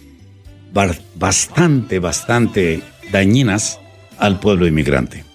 bastante 1.14 1.98
bastante 1.98 2.80
dañinas 3.12 3.80
al 4.16 4.40
pueblo 4.40 4.66
inmigrante. 4.66 5.26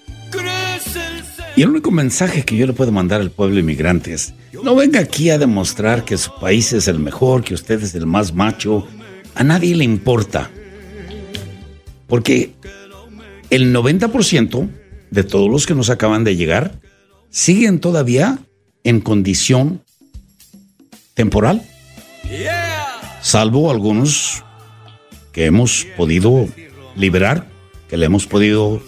Y 1.55 1.63
el 1.63 1.69
único 1.69 1.91
mensaje 1.91 2.43
que 2.43 2.55
yo 2.55 2.65
le 2.65 2.73
puedo 2.73 2.91
mandar 2.91 3.19
al 3.19 3.31
pueblo 3.31 3.59
inmigrante 3.59 4.13
es, 4.13 4.33
no 4.63 4.75
venga 4.75 4.99
aquí 4.99 5.29
a 5.29 5.37
demostrar 5.37 6.05
que 6.05 6.17
su 6.17 6.33
país 6.39 6.71
es 6.71 6.87
el 6.87 6.99
mejor, 6.99 7.43
que 7.43 7.53
usted 7.53 7.83
es 7.83 7.93
el 7.93 8.05
más 8.05 8.33
macho. 8.33 8.87
A 9.35 9.43
nadie 9.43 9.75
le 9.75 9.83
importa. 9.83 10.49
Porque 12.07 12.53
el 13.49 13.75
90% 13.75 14.69
de 15.09 15.23
todos 15.23 15.49
los 15.49 15.65
que 15.65 15.75
nos 15.75 15.89
acaban 15.89 16.23
de 16.23 16.35
llegar 16.35 16.79
siguen 17.29 17.79
todavía 17.79 18.39
en 18.83 19.01
condición 19.01 19.83
temporal. 21.13 21.63
Salvo 23.21 23.69
algunos 23.69 24.43
que 25.31 25.45
hemos 25.45 25.85
podido 25.97 26.47
liberar, 26.95 27.47
que 27.89 27.97
le 27.97 28.05
hemos 28.05 28.25
podido 28.25 28.81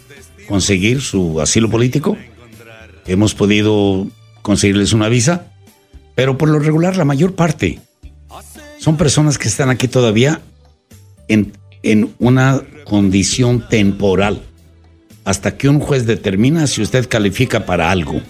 conseguir 0.48 1.02
su 1.02 1.40
asilo 1.42 1.70
político, 1.70 2.18
hemos 3.06 3.36
podido 3.36 4.08
conseguirles 4.42 4.94
una 4.94 5.10
visa, 5.10 5.48
pero 6.16 6.38
por 6.38 6.50
lo 6.50 6.60
regular 6.60 6.98
la 6.98 7.06
mayor 7.06 7.36
parte 7.36 7.80
son 8.80 8.98
personas 8.98 9.38
que 9.38 9.48
están 9.48 9.70
aquí 9.70 9.88
todavía 9.88 10.42
en, 11.28 11.54
en 11.84 12.14
una 12.20 12.62
condición 12.86 13.68
temporal 13.70 14.42
hasta 15.26 15.58
que 15.58 15.70
un 15.70 15.80
juez 15.80 16.06
determina 16.06 16.68
si 16.68 16.82
usted 16.82 17.08
califica 17.08 17.66
para 17.66 17.92
algo. 17.92 18.22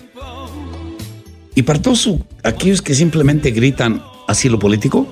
Y 1.56 1.64
para 1.64 1.82
todos 1.82 2.10
aquellos 2.44 2.82
que 2.82 2.94
simplemente 2.96 3.52
gritan 3.52 4.04
asilo 4.28 4.60
político, 4.60 5.08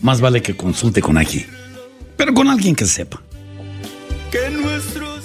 más 0.00 0.20
vale 0.20 0.42
que 0.42 0.56
consulte 0.56 1.00
con 1.00 1.16
alguien, 1.16 1.46
pero 2.16 2.34
con 2.34 2.48
alguien 2.48 2.74
que 2.74 2.84
sepa. 2.84 3.22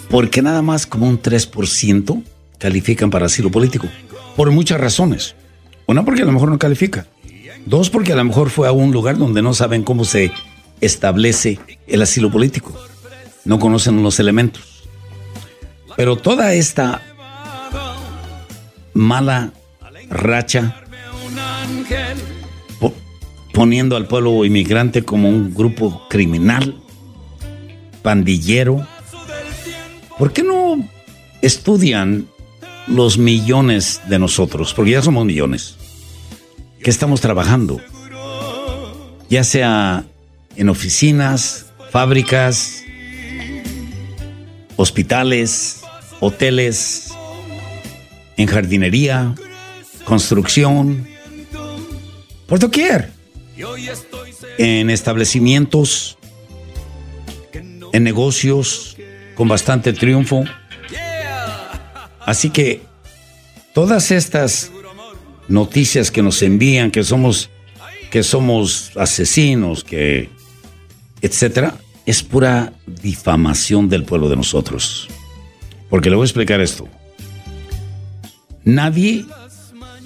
Porque 0.09 0.41
nada 0.41 0.61
más 0.61 0.87
como 0.87 1.07
un 1.07 1.21
3% 1.21 2.23
califican 2.59 3.09
para 3.09 3.25
asilo 3.25 3.49
político, 3.49 3.87
por 4.35 4.51
muchas 4.51 4.79
razones. 4.79 5.35
Una, 5.87 6.05
porque 6.05 6.21
a 6.21 6.25
lo 6.25 6.31
mejor 6.31 6.49
no 6.49 6.59
califica. 6.59 7.07
Dos, 7.65 7.89
porque 7.89 8.13
a 8.13 8.15
lo 8.15 8.23
mejor 8.23 8.51
fue 8.51 8.67
a 8.67 8.71
un 8.71 8.91
lugar 8.91 9.17
donde 9.17 9.41
no 9.41 9.53
saben 9.55 9.83
cómo 9.83 10.05
se 10.05 10.31
establece 10.81 11.59
el 11.87 12.01
asilo 12.01 12.31
político. 12.31 12.73
No 13.45 13.59
conocen 13.59 14.03
los 14.03 14.19
elementos. 14.19 14.83
Pero 15.97 16.15
toda 16.15 16.53
esta 16.53 17.01
mala 18.93 19.53
racha, 20.09 20.83
poniendo 23.53 23.95
al 23.95 24.07
pueblo 24.07 24.45
inmigrante 24.45 25.03
como 25.03 25.29
un 25.29 25.53
grupo 25.53 26.07
criminal, 26.09 26.81
pandillero, 28.01 28.85
¿por 30.17 30.31
qué 30.31 30.43
no 30.43 30.87
estudian 31.41 32.27
los 32.89 33.17
millones 33.17 34.01
de 34.07 34.19
nosotros? 34.19 34.73
Porque 34.73 34.91
ya 34.91 35.01
somos 35.01 35.25
millones, 35.25 35.75
que 36.83 36.89
estamos 36.89 37.21
trabajando, 37.21 37.79
ya 39.29 39.43
sea 39.43 40.05
en 40.55 40.69
oficinas, 40.69 41.67
fábricas, 41.91 42.83
hospitales, 44.75 45.81
hoteles, 46.19 47.09
en 48.37 48.47
jardinería, 48.47 49.35
construcción, 50.05 51.07
por 52.47 52.59
doquier, 52.59 53.11
en 54.57 54.89
establecimientos, 54.89 56.17
en 57.91 58.03
negocios 58.03 58.97
con 59.35 59.47
bastante 59.47 59.93
triunfo. 59.93 60.43
Así 62.29 62.51
que 62.51 62.83
todas 63.73 64.11
estas 64.11 64.71
noticias 65.47 66.11
que 66.11 66.21
nos 66.21 66.43
envían 66.43 66.91
que 66.91 67.03
somos 67.03 67.49
que 68.11 68.21
somos 68.21 68.91
asesinos, 68.95 69.83
que 69.83 70.29
etcétera, 71.21 71.73
es 72.05 72.21
pura 72.21 72.73
difamación 72.85 73.89
del 73.89 74.03
pueblo 74.03 74.29
de 74.29 74.35
nosotros. 74.35 75.07
Porque 75.89 76.11
le 76.11 76.17
voy 76.17 76.25
a 76.25 76.27
explicar 76.27 76.61
esto. 76.61 76.87
Nadie 78.63 79.25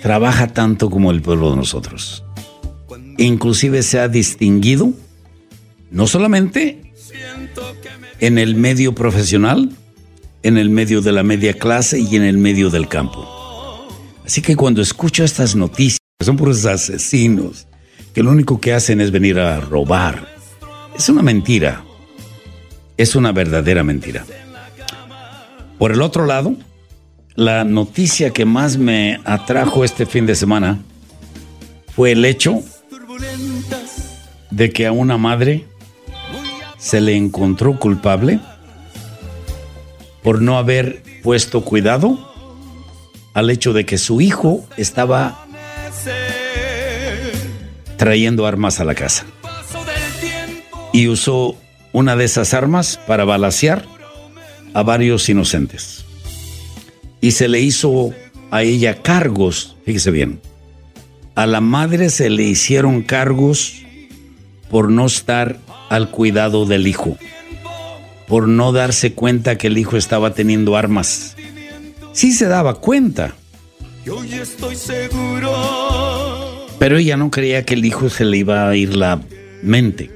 trabaja 0.02 0.48
tanto 0.48 0.90
como 0.90 1.12
el 1.12 1.22
pueblo 1.22 1.50
de 1.50 1.58
nosotros. 1.58 2.24
Inclusive 3.18 3.84
se 3.84 4.00
ha 4.00 4.08
distinguido 4.08 4.94
no 5.92 6.08
solamente 6.08 6.94
en 8.22 8.38
el 8.38 8.56
medio 8.56 8.96
profesional, 8.96 9.76
en 10.44 10.58
el 10.58 10.70
medio 10.70 11.02
de 11.02 11.12
la 11.12 11.24
media 11.24 11.54
clase 11.54 12.00
y 12.00 12.16
en 12.16 12.24
el 12.24 12.38
medio 12.38 12.70
del 12.70 12.88
campo. 12.88 13.28
Así 14.26 14.42
que 14.42 14.56
cuando 14.56 14.82
escucho 14.82 15.24
estas 15.24 15.56
noticias, 15.56 16.00
son 16.22 16.38
puros 16.38 16.66
asesinos, 16.66 17.68
que 18.14 18.24
lo 18.24 18.32
único 18.32 18.62
que 18.62 18.74
hacen 18.74 19.02
es 19.02 19.12
venir 19.12 19.40
a 19.40 19.60
robar, 19.60 20.28
es 20.96 21.10
una 21.10 21.22
mentira. 21.22 21.84
Es 22.96 23.16
una 23.16 23.32
verdadera 23.32 23.84
mentira. 23.84 24.24
Por 25.80 25.92
el 25.92 26.02
otro 26.02 26.26
lado, 26.28 26.56
la 27.36 27.64
noticia 27.64 28.30
que 28.30 28.46
más 28.46 28.78
me 28.78 29.20
atrajo 29.26 29.84
este 29.84 30.06
fin 30.06 30.28
de 30.28 30.36
semana 30.36 30.80
fue 31.96 32.12
el 32.12 32.24
hecho 32.24 32.62
de 34.52 34.70
que 34.70 34.86
a 34.86 34.92
una 34.92 35.18
madre 35.18 35.66
se 36.78 37.02
le 37.02 37.16
encontró 37.16 37.80
culpable 37.80 38.40
por 40.24 40.42
no 40.42 40.58
haber 40.58 41.04
puesto 41.22 41.62
cuidado 41.62 42.18
al 43.34 43.50
hecho 43.50 43.74
de 43.74 43.86
que 43.86 43.98
su 43.98 44.22
hijo 44.22 44.66
estaba 44.78 45.46
trayendo 47.98 48.46
armas 48.46 48.80
a 48.80 48.86
la 48.86 48.96
casa. 48.96 49.26
Y 50.92 51.08
usó 51.08 51.58
una 51.92 52.16
de 52.16 52.26
esas 52.26 52.54
armas 52.54 53.00
para 53.08 53.26
balasear 53.26 53.86
a 54.74 54.84
varios 54.84 55.28
inocentes. 55.30 56.06
Y 57.22 57.32
se 57.32 57.48
le 57.48 57.62
hizo 57.62 58.14
a 58.52 58.64
ella 58.64 59.02
cargos, 59.02 59.76
fíjese 59.86 60.12
bien, 60.12 60.42
a 61.36 61.48
la 61.48 61.62
madre 61.62 62.10
se 62.10 62.30
le 62.30 62.44
hicieron 62.44 63.02
cargos 63.02 63.82
por 64.70 64.92
no 64.92 65.06
estar 65.06 65.58
al 65.90 66.12
cuidado 66.12 66.66
del 66.66 66.88
hijo, 66.88 67.18
por 68.34 68.48
no 68.48 68.72
darse 68.72 69.14
cuenta 69.14 69.60
que 69.60 69.68
el 69.68 69.78
hijo 69.78 69.96
estaba 69.96 70.34
teniendo 70.34 70.76
armas. 70.76 71.36
Sí 72.14 72.32
se 72.32 72.48
daba 72.48 72.80
cuenta. 72.80 73.36
Pero 76.80 76.98
ella 76.98 77.16
no 77.16 77.30
creía 77.30 77.64
que 77.64 77.76
el 77.76 77.86
hijo 77.86 78.10
se 78.10 78.26
le 78.26 78.38
iba 78.38 78.68
a 78.68 78.76
ir 78.76 78.96
la 78.96 79.22
mente. 79.62 80.10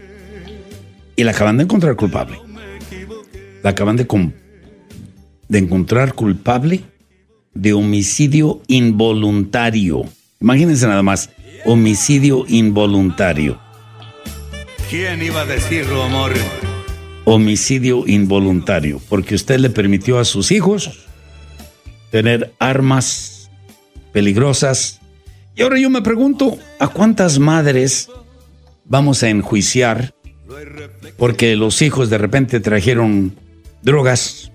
Y 1.15 1.25
la 1.25 1.29
acaban 1.29 1.57
de 1.57 1.65
encontrar 1.65 1.95
culpable. 1.95 2.39
La 3.61 3.69
acaban 3.69 3.97
de, 3.97 4.07
de 5.47 5.59
encontrar 5.59 6.15
culpable 6.15 6.81
de 7.53 7.73
homicidio 7.73 8.63
involuntario. 8.65 10.05
Imagínense 10.41 10.87
nada 10.87 11.03
más, 11.03 11.29
homicidio 11.65 12.45
involuntario. 12.47 13.59
¿Quién 14.89 15.21
iba 15.21 15.41
a 15.41 15.45
decirlo, 15.45 16.01
amor? 16.01 16.33
Homicidio 17.29 18.07
involuntario, 18.07 19.01
porque 19.09 19.35
usted 19.35 19.59
le 19.59 19.69
permitió 19.69 20.17
a 20.17 20.23
sus 20.23 20.49
hijos 20.49 21.05
tener 22.09 22.53
armas 22.57 23.51
peligrosas. 24.13 25.01
Y 25.53 25.61
ahora 25.61 25.77
yo 25.77 25.89
me 25.89 26.01
pregunto, 26.01 26.57
¿a 26.79 26.87
cuántas 26.87 27.37
madres 27.37 28.09
vamos 28.85 29.23
a 29.23 29.29
enjuiciar 29.29 30.13
porque 31.17 31.57
los 31.57 31.81
hijos 31.81 32.09
de 32.09 32.17
repente 32.17 32.61
trajeron 32.61 33.35
drogas 33.81 34.49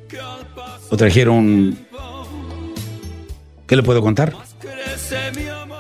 o 0.89 0.97
trajeron... 0.97 1.79
¿Qué 3.67 3.77
le 3.77 3.83
puedo 3.83 4.01
contar? 4.01 4.33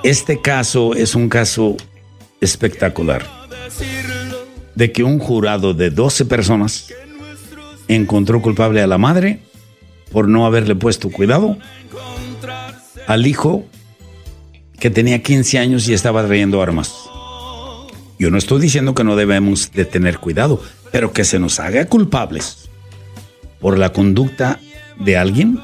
Este 0.05 0.43
caso 0.43 0.95
es 0.95 1.15
un 1.15 1.31
caso 1.31 1.79
espectacular 2.43 3.42
de 4.75 4.93
que 4.93 5.05
un 5.05 5.19
jurado 5.19 5.75
de 5.75 5.91
12 5.91 6.25
personas 6.25 6.93
encontró 7.89 8.41
culpable 8.41 8.81
a 8.81 8.87
la 8.87 8.99
madre 8.99 9.41
por 10.11 10.29
no 10.29 10.47
haberle 10.47 10.75
puesto 10.75 11.11
cuidado 11.11 11.57
al 13.07 13.27
hijo 13.27 13.65
que 14.79 14.91
tenía 14.91 15.23
15 15.23 15.59
años 15.59 15.89
y 15.89 15.95
estaba 15.95 16.25
trayendo 16.27 16.63
armas. 16.63 16.93
Yo 18.19 18.31
no 18.31 18.39
estoy 18.39 18.61
diciendo 18.61 18.95
que 18.95 19.05
no 19.05 19.17
debemos 19.17 19.73
de 19.73 19.85
tener 19.85 20.19
cuidado, 20.19 20.61
pero 20.91 21.13
que 21.13 21.25
se 21.25 21.39
nos 21.39 21.61
haga 21.61 21.87
culpables 21.87 22.69
por 23.61 23.79
la 23.79 23.93
conducta 23.93 24.61
de 24.99 25.17
alguien 25.17 25.59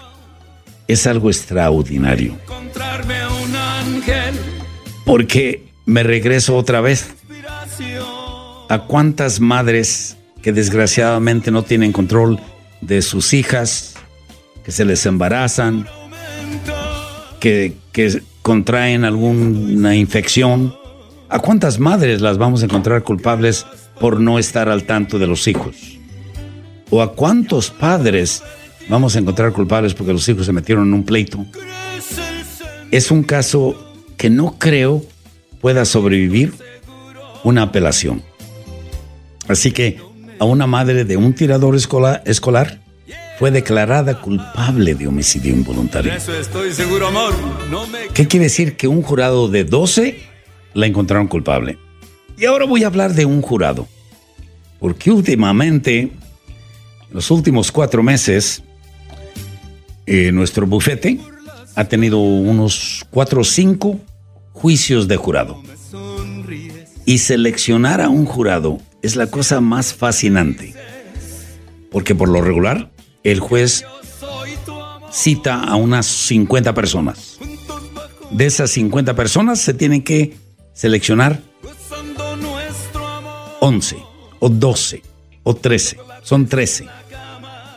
es 0.87 1.07
algo 1.07 1.31
extraordinario. 1.31 2.37
Porque 5.05 5.69
me 5.85 6.03
regreso 6.03 6.57
otra 6.57 6.81
vez 6.81 7.15
a 8.69 8.81
cuántas 8.81 9.41
madres 9.41 10.17
que 10.43 10.53
desgraciadamente 10.53 11.51
no 11.51 11.63
tienen 11.63 11.93
control 11.93 12.39
de 12.81 13.03
sus 13.03 13.35
hijas, 13.35 13.95
que 14.65 14.73
se 14.73 14.85
les 14.85 15.05
embarazan, 15.07 15.87
que, 17.41 17.75
que 17.93 18.23
contraen 18.43 19.05
alguna 19.05 19.97
infección. 19.97 20.75
¿A 21.29 21.41
cuántas 21.41 21.79
madres 21.79 22.21
las 22.21 22.39
vamos 22.39 22.63
a 22.63 22.67
encontrar 22.67 23.03
culpables 23.03 23.67
por 24.01 24.21
no 24.21 24.39
estar 24.39 24.69
al 24.69 24.85
tanto 24.85 25.19
de 25.19 25.27
los 25.27 25.49
hijos? 25.49 25.99
¿O 26.91 27.03
a 27.03 27.13
cuántos 27.13 27.71
padres 27.71 28.43
vamos 28.89 29.17
a 29.17 29.19
encontrar 29.19 29.53
culpables 29.53 29.95
porque 29.95 30.13
los 30.13 30.27
hijos 30.29 30.47
se 30.47 30.53
metieron 30.53 30.89
en 30.89 30.95
un 30.95 31.05
pleito? 31.05 31.45
Es 32.91 33.11
un 33.11 33.23
caso 33.23 33.93
que 34.17 34.31
no 34.31 34.57
creo 34.59 35.03
pueda 35.61 35.85
sobrevivir 35.85 36.55
una 37.45 37.63
apelación. 37.63 38.23
Así 39.49 39.73
que 39.73 39.99
a 40.39 40.45
una 40.45 40.67
madre 40.67 41.05
de 41.05 41.17
un 41.17 41.33
tirador 41.33 41.75
escolar, 41.75 42.23
escolar 42.27 42.81
fue 43.39 43.51
declarada 43.51 44.21
culpable 44.21 44.95
de 44.95 45.07
homicidio 45.07 45.53
involuntario. 45.53 46.13
Eso 46.13 46.35
estoy 46.35 46.73
seguro, 46.73 47.09
amor. 47.09 47.35
No 47.71 47.87
me... 47.87 48.09
¿Qué 48.13 48.27
quiere 48.27 48.45
decir? 48.45 48.77
Que 48.77 48.89
un 48.89 49.03
jurado 49.03 49.49
de 49.49 49.65
12 49.65 50.19
la 50.75 50.87
encontraron 50.87 51.29
culpable. 51.29 51.79
Y 52.37 52.45
ahora 52.47 52.67
voy 52.67 52.85
a 52.85 52.89
hablar 52.89 53.15
de 53.15 53.25
un 53.25 53.41
jurado. 53.41 53.87
Porque 54.79 55.11
últimamente, 55.11 56.01
en 56.01 56.13
los 57.11 57.31
últimos 57.31 57.73
cuatro 57.73 58.03
meses, 58.03 58.63
eh, 60.07 60.31
nuestro 60.33 60.67
bufete 60.67 61.19
ha 61.75 61.85
tenido 61.85 62.19
unos 62.19 63.07
cuatro 63.11 63.41
o 63.43 63.45
cinco 63.45 64.01
juicios 64.53 65.07
de 65.09 65.17
jurado. 65.17 65.63
Y 67.05 67.19
seleccionar 67.19 68.01
a 68.01 68.09
un 68.09 68.25
jurado 68.25 68.81
es 69.03 69.17
la 69.17 69.29
cosa 69.29 69.61
más 69.61 69.95
fascinante. 69.95 70.75
Porque 71.91 72.15
por 72.15 72.29
lo 72.29 72.41
regular, 72.41 72.91
el 73.25 73.41
juez 73.41 73.85
cita 75.11 75.63
a 75.63 75.77
unas 75.77 76.07
50 76.07 76.75
personas. 76.75 77.39
De 78.31 78.47
esas 78.47 78.71
50 78.73 79.15
personas 79.15 79.61
se 79.61 79.75
tienen 79.75 80.03
que 80.03 80.37
seleccionar 80.75 81.41
11 83.61 83.97
o 84.41 84.49
12 84.49 85.03
o 85.43 85.55
13. 85.55 85.99
Son 86.23 86.47
13. 86.47 86.87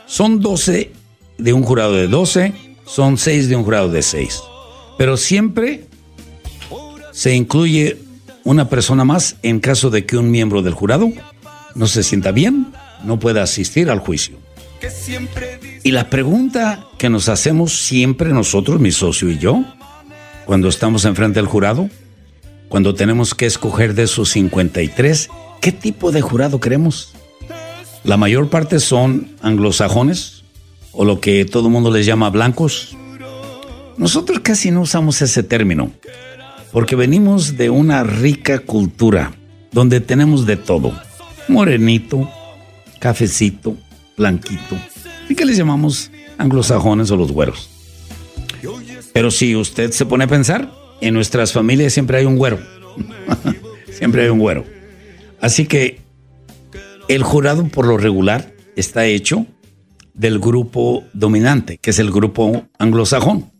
Son 0.06 0.40
12 0.40 0.92
de 1.38 1.52
un 1.52 1.62
jurado 1.62 1.94
de 1.94 2.06
12, 2.06 2.52
son 2.84 3.16
6 3.16 3.48
de 3.48 3.56
un 3.56 3.64
jurado 3.64 3.88
de 3.88 4.02
6. 4.02 4.42
Pero 4.98 5.16
siempre 5.16 5.86
se 7.12 7.34
incluye 7.34 7.98
una 8.44 8.68
persona 8.68 9.04
más 9.04 9.36
en 9.42 9.60
caso 9.60 9.90
de 9.90 10.04
que 10.04 10.16
un 10.16 10.30
miembro 10.30 10.62
del 10.62 10.74
jurado 10.74 11.10
no 11.74 11.86
se 11.86 12.02
sienta 12.02 12.32
bien, 12.32 12.72
no 13.04 13.18
pueda 13.18 13.42
asistir 13.42 13.90
al 13.90 13.98
juicio. 13.98 14.36
Y 15.84 15.92
la 15.92 16.10
pregunta 16.10 16.86
que 16.98 17.08
nos 17.08 17.28
hacemos 17.28 17.72
siempre 17.72 18.30
nosotros, 18.30 18.80
mi 18.80 18.90
socio 18.90 19.30
y 19.30 19.38
yo, 19.38 19.64
cuando 20.44 20.68
estamos 20.68 21.04
enfrente 21.04 21.38
del 21.38 21.46
jurado, 21.46 21.88
cuando 22.68 22.94
tenemos 22.94 23.34
que 23.34 23.46
escoger 23.46 23.94
de 23.94 24.04
esos 24.04 24.30
53, 24.30 25.28
¿qué 25.60 25.72
tipo 25.72 26.10
de 26.10 26.20
jurado 26.20 26.58
queremos? 26.58 27.12
La 28.02 28.16
mayor 28.16 28.48
parte 28.48 28.80
son 28.80 29.30
anglosajones, 29.42 30.42
o 30.92 31.04
lo 31.04 31.20
que 31.20 31.44
todo 31.44 31.68
el 31.68 31.72
mundo 31.72 31.90
les 31.90 32.06
llama 32.06 32.30
blancos. 32.30 32.96
Nosotros 33.96 34.40
casi 34.40 34.70
no 34.70 34.80
usamos 34.80 35.22
ese 35.22 35.42
término, 35.42 35.92
porque 36.72 36.96
venimos 36.96 37.56
de 37.56 37.70
una 37.70 38.02
rica 38.02 38.58
cultura 38.60 39.32
donde 39.70 40.00
tenemos 40.00 40.46
de 40.46 40.56
todo. 40.56 40.92
Morenito, 41.48 42.28
cafecito, 42.98 43.76
blanquito. 44.16 44.76
¿Y 45.28 45.34
qué 45.34 45.44
les 45.44 45.56
llamamos 45.56 46.10
anglosajones 46.38 47.10
o 47.10 47.16
los 47.16 47.30
güeros? 47.30 47.68
Pero 49.12 49.30
si 49.30 49.54
usted 49.54 49.90
se 49.90 50.06
pone 50.06 50.24
a 50.24 50.28
pensar, 50.28 50.72
en 51.00 51.14
nuestras 51.14 51.52
familias 51.52 51.92
siempre 51.92 52.18
hay 52.18 52.24
un 52.24 52.36
güero. 52.36 52.58
siempre 53.92 54.22
hay 54.22 54.30
un 54.30 54.38
güero. 54.38 54.64
Así 55.40 55.66
que 55.66 56.00
el 57.08 57.22
jurado 57.22 57.66
por 57.68 57.86
lo 57.86 57.98
regular 57.98 58.54
está 58.76 59.04
hecho 59.04 59.46
del 60.14 60.38
grupo 60.38 61.04
dominante, 61.12 61.78
que 61.78 61.90
es 61.90 61.98
el 61.98 62.10
grupo 62.10 62.64
anglosajón. 62.78 63.51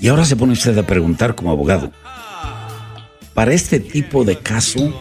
Y 0.00 0.08
ahora 0.08 0.24
se 0.24 0.36
pone 0.36 0.52
usted 0.52 0.76
a 0.78 0.86
preguntar 0.86 1.34
como 1.34 1.50
abogado, 1.50 1.92
para 3.34 3.54
este 3.54 3.80
tipo 3.80 4.24
de 4.24 4.38
caso, 4.38 4.92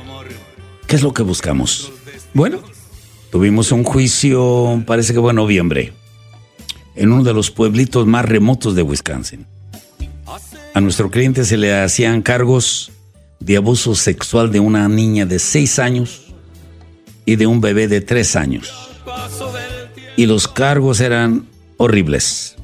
¿qué 0.87 0.95
es 0.95 1.01
lo 1.01 1.13
que 1.13 1.23
buscamos? 1.23 1.91
Bueno, 2.33 2.59
tuvimos 3.29 3.71
un 3.71 3.83
juicio, 3.83 4.83
parece 4.85 5.13
que 5.13 5.19
fue 5.19 5.31
en 5.31 5.35
noviembre, 5.37 5.93
en 6.95 7.11
uno 7.11 7.23
de 7.23 7.33
los 7.33 7.51
pueblitos 7.51 8.05
más 8.05 8.25
remotos 8.25 8.75
de 8.75 8.83
Wisconsin. 8.83 9.45
A 10.73 10.79
nuestro 10.79 11.11
cliente 11.11 11.43
se 11.43 11.57
le 11.57 11.81
hacían 11.81 12.21
cargos 12.21 12.91
de 13.39 13.57
abuso 13.57 13.95
sexual 13.95 14.51
de 14.51 14.59
una 14.59 14.87
niña 14.87 15.25
de 15.25 15.39
6 15.39 15.79
años 15.79 16.33
y 17.25 17.35
de 17.35 17.47
un 17.47 17.59
bebé 17.59 17.87
de 17.87 17.99
3 18.01 18.35
años. 18.37 18.71
Y 20.15 20.27
los 20.27 20.47
cargos 20.47 21.01
eran 21.01 21.47
horribles 21.77 22.55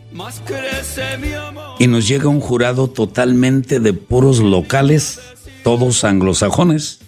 y 1.80 1.88
nos 1.88 2.08
llega 2.08 2.28
un 2.28 2.40
jurado 2.40 2.88
totalmente 2.88 3.80
de 3.80 3.94
puros 3.94 4.40
locales, 4.40 5.20
todos 5.64 6.04
anglosajones, 6.04 7.00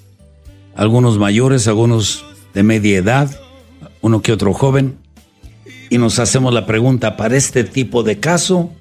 algunos 0.75 1.17
mayores, 1.17 1.67
algunos 1.67 2.25
de 2.53 2.63
media 2.63 2.97
edad, 2.97 3.39
uno 4.01 4.21
que 4.21 4.31
otro 4.31 4.53
joven, 4.53 4.97
y 5.89 5.97
nos 5.97 6.19
hacemos 6.19 6.53
la 6.53 6.65
pregunta, 6.65 7.17
para 7.17 7.35
este 7.35 7.63
tipo 7.63 8.03
de 8.03 8.19
caso, 8.19 8.71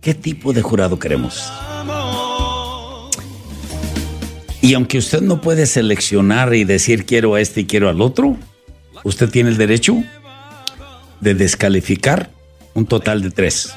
¿qué 0.00 0.14
tipo 0.14 0.52
de 0.52 0.62
jurado 0.62 0.98
queremos? 0.98 1.52
Y 4.62 4.74
aunque 4.74 4.98
usted 4.98 5.20
no 5.20 5.40
puede 5.40 5.66
seleccionar 5.66 6.54
y 6.54 6.64
decir 6.64 7.04
quiero 7.04 7.34
a 7.34 7.40
este 7.40 7.60
y 7.60 7.66
quiero 7.66 7.88
al 7.90 8.00
otro, 8.00 8.36
usted 9.04 9.28
tiene 9.28 9.50
el 9.50 9.58
derecho 9.58 10.02
de 11.20 11.34
descalificar 11.34 12.30
un 12.74 12.86
total 12.86 13.22
de 13.22 13.30
tres 13.30 13.72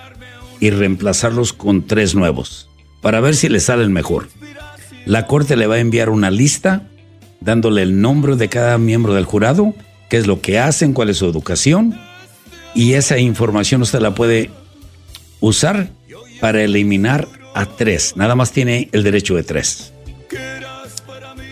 y 0.60 0.70
reemplazarlos 0.72 1.54
con 1.54 1.86
tres 1.86 2.16
nuevos 2.16 2.70
para 3.02 3.22
ver 3.22 3.36
si 3.36 3.50
le 3.50 3.60
sale 3.60 3.84
el 3.84 3.90
mejor. 3.90 4.28
La 5.06 5.26
corte 5.26 5.56
le 5.56 5.68
va 5.68 5.76
a 5.76 5.80
enviar 5.80 6.10
una 6.10 6.32
lista 6.32 6.88
dándole 7.42 7.82
el 7.82 8.02
nombre 8.02 8.36
de 8.36 8.50
cada 8.50 8.78
miembro 8.78 9.14
del 9.14 9.26
jurado, 9.26 9.74
qué 10.10 10.18
es 10.18 10.28
lo 10.28 10.42
que 10.42 10.60
hacen, 10.60 10.94
cuál 10.94 11.10
es 11.10 11.18
su 11.18 11.26
educación 11.26 11.98
y 12.76 12.94
esa 12.94 13.18
información 13.18 13.82
usted 13.82 14.00
la 14.00 14.14
puede 14.14 14.50
usar 15.40 15.90
para 16.40 16.64
eliminar 16.64 17.28
a 17.54 17.66
tres. 17.66 18.16
Nada 18.16 18.36
más 18.36 18.52
tiene 18.52 18.90
el 18.92 19.04
derecho 19.04 19.36
de 19.36 19.44
tres. 19.44 19.94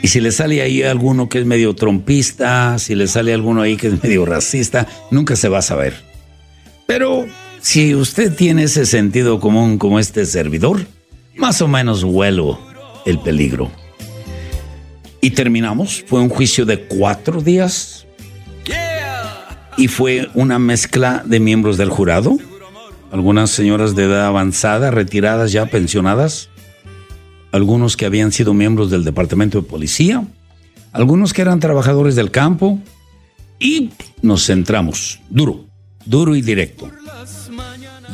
Y 0.01 0.09
si 0.09 0.21
le 0.21 0.31
sale 0.31 0.61
ahí 0.61 0.83
alguno 0.83 1.27
que 1.27 1.39
es 1.39 1.45
medio 1.45 1.73
trompista, 1.73 2.77
si 2.79 2.95
le 2.95 3.07
sale 3.07 3.33
alguno 3.33 3.61
ahí 3.61 3.77
que 3.77 3.87
es 3.87 4.03
medio 4.03 4.25
racista, 4.25 4.87
nunca 5.11 5.35
se 5.35 5.49
va 5.49 5.57
a 5.57 5.63
saber. 5.63 5.95
Pero 6.85 7.25
si 7.67 7.93
usted 7.95 8.33
tiene 8.33 8.63
ese 8.63 8.85
sentido 8.85 9.41
común 9.41 9.77
como 9.77 9.99
este 9.99 10.25
servidor, 10.25 10.87
más 11.35 11.61
o 11.61 11.67
menos 11.67 12.01
huelo 12.01 12.57
el 13.05 13.19
peligro. 13.19 13.69
Y 15.19 15.31
terminamos. 15.31 16.01
Fue 16.07 16.21
un 16.21 16.29
juicio 16.29 16.65
de 16.65 16.87
cuatro 16.87 17.41
días. 17.41 18.07
Y 19.75 19.89
fue 19.89 20.29
una 20.33 20.59
mezcla 20.59 21.23
de 21.25 21.41
miembros 21.41 21.75
del 21.75 21.89
jurado. 21.89 22.37
Algunas 23.11 23.49
señoras 23.49 23.97
de 23.97 24.05
edad 24.05 24.27
avanzada, 24.27 24.89
retiradas 24.89 25.51
ya, 25.51 25.65
pensionadas 25.65 26.47
algunos 27.51 27.97
que 27.97 28.05
habían 28.05 28.31
sido 28.31 28.53
miembros 28.53 28.91
del 28.91 29.03
departamento 29.03 29.61
de 29.61 29.67
policía, 29.67 30.25
algunos 30.93 31.33
que 31.33 31.41
eran 31.41 31.59
trabajadores 31.59 32.15
del 32.15 32.31
campo, 32.31 32.79
y 33.59 33.89
nos 34.21 34.45
centramos 34.45 35.19
duro, 35.29 35.65
duro 36.05 36.33
y 36.35 36.41
directo. 36.41 36.89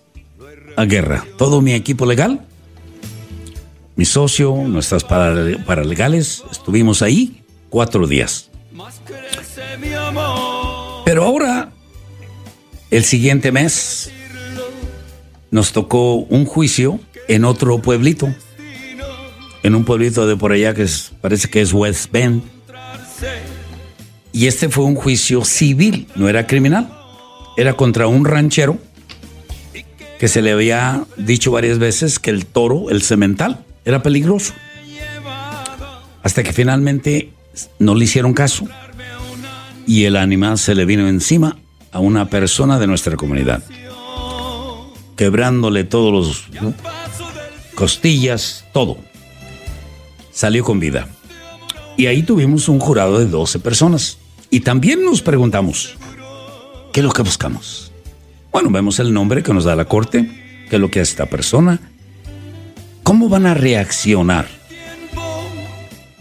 a 0.76 0.84
guerra. 0.86 1.24
Todo 1.38 1.60
mi 1.60 1.72
equipo 1.72 2.04
legal, 2.04 2.44
mi 3.94 4.04
socio, 4.06 4.56
nuestras 4.66 5.04
paralegales, 5.04 6.42
estuvimos 6.50 7.00
ahí 7.02 7.42
cuatro 7.70 8.08
días. 8.08 8.50
Pero 11.04 11.24
ahora, 11.24 11.70
el 12.90 13.04
siguiente 13.04 13.52
mes, 13.52 14.10
nos 15.50 15.72
tocó 15.72 16.16
un 16.16 16.44
juicio 16.44 16.98
en 17.28 17.44
otro 17.44 17.80
pueblito, 17.80 18.34
en 19.62 19.74
un 19.74 19.84
pueblito 19.84 20.26
de 20.26 20.36
por 20.36 20.50
allá 20.50 20.74
que 20.74 20.86
parece 21.20 21.48
que 21.48 21.60
es 21.60 21.72
West 21.72 22.10
Bend. 22.10 22.42
Y 24.32 24.48
este 24.48 24.68
fue 24.68 24.84
un 24.84 24.96
juicio 24.96 25.44
civil, 25.44 26.08
no 26.16 26.28
era 26.28 26.48
criminal. 26.48 26.92
Era 27.56 27.74
contra 27.74 28.08
un 28.08 28.24
ranchero 28.24 28.78
que 30.18 30.26
se 30.26 30.42
le 30.42 30.50
había 30.50 31.04
dicho 31.16 31.52
varias 31.52 31.78
veces 31.78 32.18
que 32.18 32.30
el 32.30 32.46
toro, 32.46 32.90
el 32.90 33.02
cemental, 33.02 33.64
era 33.84 34.02
peligroso. 34.02 34.52
Hasta 36.24 36.42
que 36.42 36.52
finalmente 36.52 37.30
no 37.78 37.94
le 37.94 38.04
hicieron 38.04 38.34
caso 38.34 38.66
y 39.86 40.04
el 40.04 40.16
animal 40.16 40.58
se 40.58 40.74
le 40.74 40.84
vino 40.84 41.08
encima 41.08 41.56
a 41.92 42.00
una 42.00 42.28
persona 42.28 42.78
de 42.78 42.86
nuestra 42.86 43.16
comunidad, 43.16 43.62
quebrándole 45.16 45.84
todos 45.84 46.12
los 46.12 46.44
costillas, 47.74 48.64
todo. 48.72 48.98
Salió 50.32 50.64
con 50.64 50.80
vida. 50.80 51.08
Y 51.96 52.06
ahí 52.06 52.24
tuvimos 52.24 52.68
un 52.68 52.80
jurado 52.80 53.20
de 53.20 53.26
12 53.26 53.60
personas. 53.60 54.18
Y 54.50 54.60
también 54.60 55.04
nos 55.04 55.22
preguntamos, 55.22 55.96
¿qué 56.92 57.00
es 57.00 57.06
lo 57.06 57.12
que 57.12 57.22
buscamos? 57.22 57.92
Bueno, 58.50 58.70
vemos 58.70 58.98
el 58.98 59.12
nombre 59.12 59.42
que 59.42 59.54
nos 59.54 59.64
da 59.64 59.76
la 59.76 59.84
corte, 59.84 60.66
qué 60.68 60.76
es 60.76 60.80
lo 60.80 60.90
que 60.90 61.00
hace 61.00 61.12
esta 61.12 61.26
persona. 61.26 61.80
¿Cómo 63.04 63.28
van 63.28 63.46
a 63.46 63.54
reaccionar 63.54 64.48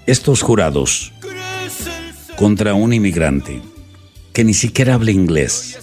estos 0.05 0.41
jurados 0.41 1.12
contra 2.37 2.73
un 2.73 2.93
inmigrante 2.93 3.61
que 4.33 4.43
ni 4.43 4.53
siquiera 4.53 4.95
habla 4.95 5.11
inglés? 5.11 5.79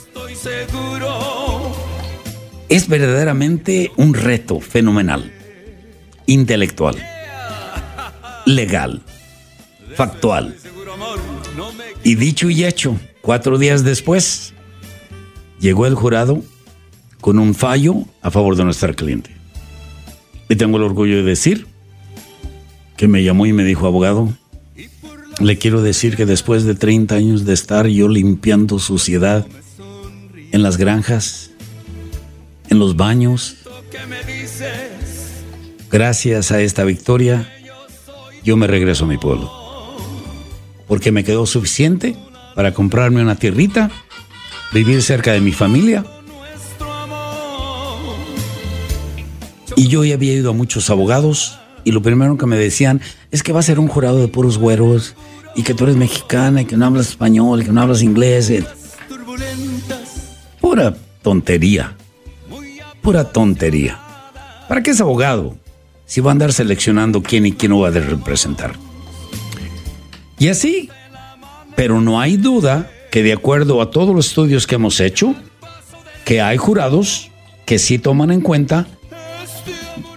Es 2.68 2.88
verdaderamente 2.88 3.90
un 3.96 4.14
reto 4.14 4.60
fenomenal, 4.60 5.32
intelectual, 6.26 6.96
legal 8.46 9.02
factual. 9.94 10.56
Y 12.02 12.14
dicho 12.14 12.48
y 12.50 12.64
hecho, 12.64 12.98
cuatro 13.20 13.58
días 13.58 13.84
después, 13.84 14.54
llegó 15.60 15.86
el 15.86 15.94
jurado 15.94 16.42
con 17.20 17.38
un 17.38 17.54
fallo 17.54 18.04
a 18.22 18.30
favor 18.30 18.56
de 18.56 18.64
nuestra 18.64 18.94
cliente. 18.94 19.30
Y 20.48 20.56
tengo 20.56 20.78
el 20.78 20.84
orgullo 20.84 21.16
de 21.16 21.22
decir 21.22 21.66
que 22.96 23.08
me 23.08 23.22
llamó 23.22 23.46
y 23.46 23.52
me 23.52 23.64
dijo, 23.64 23.86
abogado, 23.86 24.32
le 25.40 25.58
quiero 25.58 25.82
decir 25.82 26.16
que 26.16 26.26
después 26.26 26.64
de 26.64 26.74
30 26.74 27.14
años 27.14 27.44
de 27.44 27.54
estar 27.54 27.86
yo 27.86 28.08
limpiando 28.08 28.78
suciedad 28.78 29.46
en 30.52 30.62
las 30.62 30.76
granjas, 30.76 31.50
en 32.68 32.78
los 32.78 32.96
baños, 32.96 33.56
gracias 35.90 36.52
a 36.52 36.60
esta 36.60 36.84
victoria, 36.84 37.50
yo 38.44 38.56
me 38.56 38.66
regreso 38.66 39.04
a 39.04 39.08
mi 39.08 39.18
pueblo 39.18 39.60
porque 40.90 41.12
me 41.12 41.22
quedó 41.22 41.46
suficiente 41.46 42.16
para 42.56 42.74
comprarme 42.74 43.22
una 43.22 43.36
tierrita, 43.36 43.92
vivir 44.72 45.02
cerca 45.02 45.32
de 45.32 45.40
mi 45.40 45.52
familia. 45.52 46.04
Y 49.76 49.86
yo 49.86 50.04
ya 50.04 50.14
había 50.14 50.32
ido 50.32 50.50
a 50.50 50.52
muchos 50.52 50.90
abogados 50.90 51.60
y 51.84 51.92
lo 51.92 52.02
primero 52.02 52.36
que 52.36 52.46
me 52.46 52.56
decían 52.56 53.00
es 53.30 53.44
que 53.44 53.52
va 53.52 53.60
a 53.60 53.62
ser 53.62 53.78
un 53.78 53.86
jurado 53.86 54.18
de 54.18 54.26
puros 54.26 54.58
güeros 54.58 55.14
y 55.54 55.62
que 55.62 55.74
tú 55.74 55.84
eres 55.84 55.96
mexicana 55.96 56.62
y 56.62 56.64
que 56.64 56.76
no 56.76 56.86
hablas 56.86 57.08
español 57.08 57.62
y 57.62 57.64
que 57.64 57.72
no 57.72 57.80
hablas 57.80 58.02
inglés. 58.02 58.50
eh. 58.50 58.64
Pura 60.60 60.94
tontería. 61.22 61.96
Pura 63.02 63.24
tontería. 63.24 63.98
¿Para 64.68 64.82
qué 64.82 64.90
es 64.90 65.00
abogado? 65.00 65.56
Si 66.06 66.20
va 66.20 66.30
a 66.30 66.32
andar 66.32 66.52
seleccionando 66.52 67.22
quién 67.22 67.46
y 67.46 67.52
quién 67.52 67.70
no 67.70 67.80
va 67.80 67.88
a 67.88 67.92
representar. 67.92 68.74
Y 70.38 70.48
así, 70.48 70.88
pero 71.76 72.00
no 72.00 72.20
hay 72.20 72.36
duda 72.36 72.90
que 73.10 73.22
de 73.22 73.32
acuerdo 73.32 73.82
a 73.82 73.90
todos 73.90 74.14
los 74.14 74.28
estudios 74.28 74.66
que 74.66 74.76
hemos 74.76 75.00
hecho, 75.00 75.34
que 76.24 76.40
hay 76.40 76.56
jurados 76.56 77.30
que 77.66 77.78
sí 77.78 77.98
toman 77.98 78.30
en 78.30 78.40
cuenta 78.40 78.86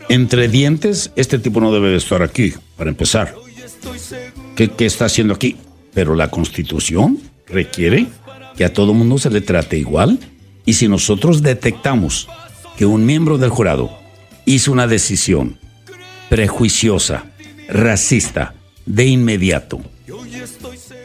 entre 0.09 0.47
dientes, 0.47 1.11
este 1.15 1.39
tipo 1.39 1.59
no 1.59 1.71
debe 1.71 1.89
de 1.89 1.97
estar 1.97 2.21
aquí, 2.21 2.53
para 2.77 2.89
empezar. 2.89 3.42
¿Qué, 4.55 4.71
está 4.79 5.05
haciendo 5.05 5.33
aquí? 5.33 5.57
Pero 5.93 6.15
la 6.15 6.29
constitución 6.29 7.19
requiere 7.47 8.07
que 8.55 8.65
a 8.65 8.73
todo 8.73 8.93
mundo 8.93 9.17
se 9.17 9.29
le 9.29 9.41
trate 9.41 9.77
igual 9.77 10.19
y 10.65 10.73
si 10.73 10.87
nosotros 10.87 11.41
detectamos 11.41 12.27
que 12.77 12.85
un 12.85 13.05
miembro 13.05 13.37
del 13.37 13.49
jurado 13.49 13.91
hizo 14.45 14.71
una 14.71 14.87
decisión 14.87 15.57
prejuiciosa, 16.29 17.25
racista, 17.67 18.55
de 18.85 19.05
inmediato, 19.05 19.79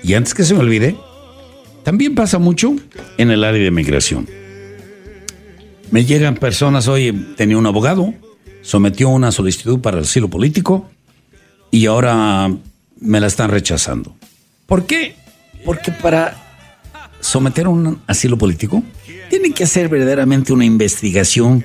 y 0.03 0.14
antes 0.14 0.34
que 0.34 0.44
se 0.44 0.55
me 0.55 0.61
olvide, 0.61 0.96
también 1.84 2.14
pasa 2.14 2.38
mucho 2.38 2.74
en 3.18 3.30
el 3.30 3.44
área 3.44 3.62
de 3.62 3.70
migración. 3.70 4.28
Me 5.90 6.05
llegan 6.05 6.36
personas, 6.36 6.88
oye, 6.88 7.12
tenía 7.36 7.57
un 7.57 7.66
abogado, 7.66 8.14
sometió 8.62 9.09
una 9.09 9.32
solicitud 9.32 9.80
para 9.80 9.99
el 9.99 10.05
asilo 10.05 10.28
político 10.28 10.88
y 11.70 11.86
ahora 11.86 12.51
me 13.01 13.20
la 13.20 13.26
están 13.26 13.51
rechazando. 13.51 14.16
¿Por 14.66 14.86
qué? 14.86 15.16
Porque 15.64 15.92
para 15.92 16.36
someter 17.20 17.68
un 17.68 18.01
asilo 18.07 18.38
político 18.38 18.82
tienen 19.28 19.53
que 19.53 19.64
hacer 19.64 19.88
verdaderamente 19.88 20.53
una 20.53 20.64
investigación 20.64 21.64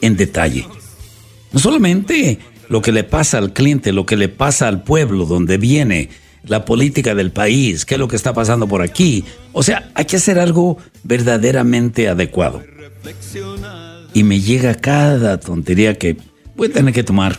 en 0.00 0.16
detalle. 0.16 0.66
No 1.52 1.60
solamente 1.60 2.38
lo 2.68 2.82
que 2.82 2.92
le 2.92 3.04
pasa 3.04 3.38
al 3.38 3.52
cliente, 3.52 3.92
lo 3.92 4.06
que 4.06 4.16
le 4.16 4.28
pasa 4.28 4.68
al 4.68 4.82
pueblo 4.82 5.26
donde 5.26 5.58
viene, 5.58 6.10
la 6.46 6.64
política 6.64 7.14
del 7.14 7.30
país, 7.30 7.84
qué 7.84 7.94
es 7.94 8.00
lo 8.00 8.08
que 8.08 8.16
está 8.16 8.32
pasando 8.32 8.66
por 8.68 8.82
aquí. 8.82 9.24
O 9.52 9.62
sea, 9.62 9.90
hay 9.94 10.04
que 10.04 10.16
hacer 10.16 10.38
algo 10.38 10.78
verdaderamente 11.02 12.08
adecuado. 12.08 12.62
Y 14.12 14.22
me 14.22 14.40
llega 14.40 14.74
cada 14.74 15.38
tontería 15.40 15.98
que 15.98 16.16
voy 16.56 16.68
a 16.68 16.72
tener 16.72 16.94
que 16.94 17.02
tomar 17.02 17.38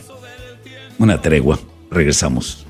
una 0.98 1.20
tregua. 1.20 1.58
Regresamos. 1.90 2.65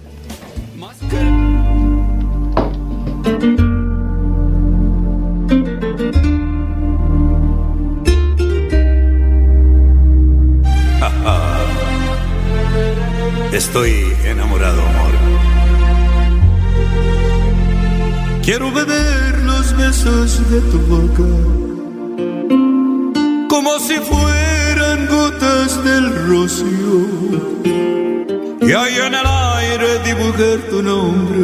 Estoy 13.52 14.12
enamorado, 14.24 14.82
amor. 14.82 15.12
Quiero 18.42 18.72
beber 18.72 19.38
los 19.44 19.76
besos 19.76 20.50
de 20.50 20.60
tu 20.60 20.80
boca 20.80 21.22
como 23.48 23.78
si 23.78 23.94
fueran 23.94 25.06
gotas 25.08 25.82
del 25.82 26.28
rocío 26.28 27.06
y 28.66 28.72
ahí 28.72 28.96
en 28.96 29.14
el 29.14 29.26
aire 29.26 29.98
dibujar 30.04 30.58
tu 30.70 30.82
nombre 30.82 31.42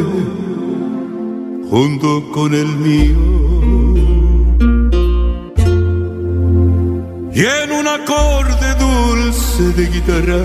junto 1.69 2.31
con 2.31 2.53
el 2.53 2.67
mío. 2.67 3.43
Y 7.33 7.45
en 7.45 7.71
un 7.71 7.87
acorde 7.87 8.75
dulce 8.75 9.63
de 9.77 9.85
guitarra 9.87 10.43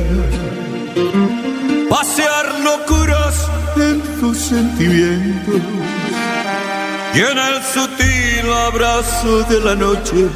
pasear 1.91 2.47
locuras 2.69 3.49
en 3.77 4.01
tus 4.21 4.39
sentimientos 4.39 5.61
y 7.15 7.19
en 7.19 7.39
el 7.39 7.63
sutil 7.75 8.53
abrazo 8.69 9.43
de 9.51 9.61
la 9.61 9.75
noche 9.75 10.29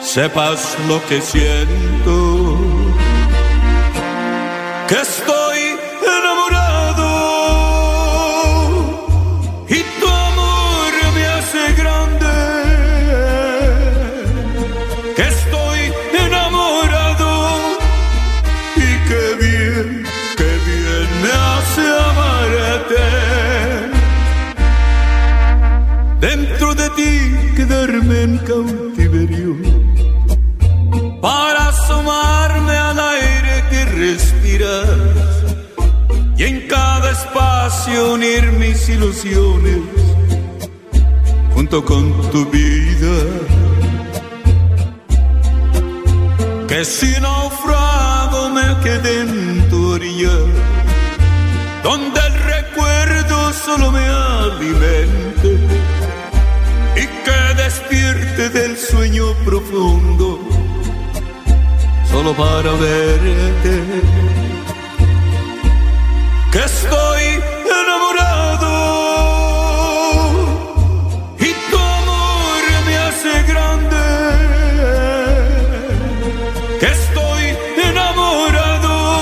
sepas 0.00 0.76
lo 0.88 1.04
que 1.08 1.20
siento 1.20 2.49
que 4.90 4.96
estoy 4.96 5.49
unir 38.02 38.52
mis 38.52 38.88
ilusiones 38.88 39.78
junto 41.54 41.84
con 41.84 42.12
tu 42.30 42.46
vida. 42.46 43.16
Que 46.68 46.84
si 46.84 47.12
naufrago 47.20 48.50
me 48.50 48.66
quede 48.82 49.20
en 49.22 49.68
tu 49.68 49.92
orilla, 49.92 50.36
donde 51.82 52.20
el 52.28 52.34
recuerdo 52.54 53.52
solo 53.52 53.90
me 53.90 54.06
alimente 54.06 55.50
y 56.96 57.04
que 57.24 57.40
despierte 57.62 58.48
del 58.50 58.76
sueño 58.76 59.34
profundo, 59.44 60.38
solo 62.10 62.32
para 62.34 62.70
verte, 62.72 63.74
estoy 66.64 67.22
enamorado. 67.82 68.70
Y 71.38 71.50
tu 71.70 71.78
amor 71.78 72.62
me 72.86 72.96
hace 72.96 73.42
grande 73.50 73.96
estoy 76.80 77.42
enamorado 77.90 79.20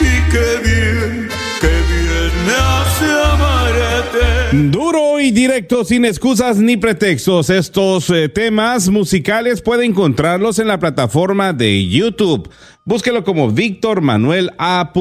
y 0.00 0.30
qué 0.30 0.48
bien, 0.64 1.28
qué 1.60 1.68
bien 1.68 2.32
me 2.46 2.52
hace 2.52 3.06
amarte. 3.32 4.70
Duro 4.70 5.20
y 5.20 5.30
directo, 5.30 5.84
sin 5.84 6.04
excusas 6.04 6.56
ni 6.58 6.76
pretextos. 6.76 7.50
Estos 7.50 8.10
eh, 8.10 8.28
temas 8.28 8.88
musicales 8.88 9.62
puede 9.62 9.84
encontrarlos 9.84 10.58
en 10.58 10.68
la 10.68 10.78
plataforma 10.78 11.52
de 11.52 11.86
YouTube. 11.88 12.50
Búsquelo 12.84 13.24
como 13.24 13.50
Víctor 13.50 14.00
Manuel 14.00 14.50
A. 14.58 14.92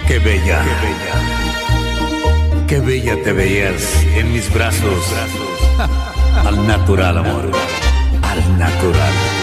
Qué 0.07 0.19
bella, 0.19 0.63
qué 0.63 0.75
bella, 0.87 1.15
qué 2.69 2.81
bella 2.81 3.23
te 3.23 3.33
veías 3.33 4.05
en 4.17 4.33
mis 4.33 4.53
brazos. 4.53 5.05
Al 6.47 6.67
natural, 6.67 7.19
amor, 7.19 7.51
al 8.23 8.59
natural. 8.59 9.34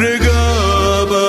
Entregabas 0.00 1.20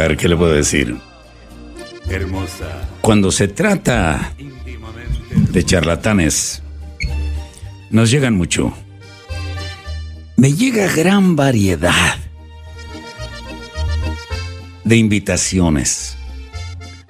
contar? 0.00 0.16
¿Qué 0.16 0.28
le 0.28 0.36
puedo 0.36 0.52
decir? 0.52 0.96
Hermosa. 2.08 2.88
Cuando 3.00 3.30
se 3.30 3.48
trata 3.48 4.32
de 5.52 5.64
charlatanes, 5.64 6.62
nos 7.90 8.10
llegan 8.10 8.36
mucho. 8.36 8.72
Me 10.36 10.54
llega 10.54 10.90
gran 10.92 11.36
variedad 11.36 12.16
de 14.84 14.96
invitaciones 14.96 16.16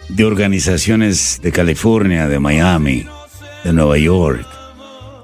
de 0.08 0.24
organizaciones 0.24 1.38
de 1.40 1.52
California, 1.52 2.26
de 2.26 2.40
Miami, 2.40 3.06
de 3.62 3.72
Nueva 3.72 3.96
York, 3.96 4.44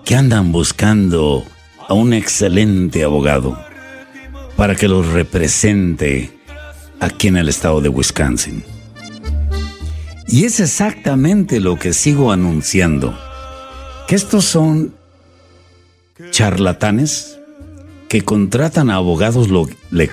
que 0.04 0.14
andan 0.14 0.52
buscando 0.52 1.44
a 1.88 1.94
un 1.94 2.12
excelente 2.12 3.02
abogado 3.02 3.58
para 4.56 4.76
que 4.76 4.86
los 4.86 5.08
represente 5.08 6.35
aquí 7.00 7.28
en 7.28 7.36
el 7.36 7.48
estado 7.48 7.80
de 7.80 7.88
Wisconsin. 7.88 8.64
Y 10.28 10.44
es 10.44 10.60
exactamente 10.60 11.60
lo 11.60 11.78
que 11.78 11.92
sigo 11.92 12.32
anunciando, 12.32 13.16
que 14.08 14.16
estos 14.16 14.44
son 14.44 14.94
charlatanes 16.30 17.38
que 18.08 18.22
contratan 18.22 18.90
a 18.90 18.96
abogados 18.96 19.48
lo- 19.48 19.68
le- 19.90 20.10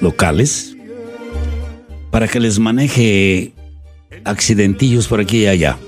locales 0.00 0.76
para 2.10 2.28
que 2.28 2.40
les 2.40 2.58
maneje 2.58 3.52
accidentillos 4.24 5.08
por 5.08 5.20
aquí 5.20 5.42
y 5.42 5.46
allá. 5.46 5.78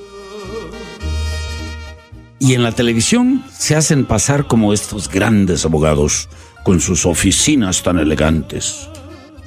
Y 2.38 2.54
en 2.54 2.62
la 2.62 2.72
televisión 2.72 3.44
se 3.56 3.74
hacen 3.76 4.04
pasar 4.04 4.46
como 4.46 4.72
estos 4.74 5.08
grandes 5.08 5.64
abogados 5.64 6.28
con 6.62 6.80
sus 6.80 7.06
oficinas 7.06 7.82
tan 7.82 7.98
elegantes, 7.98 8.88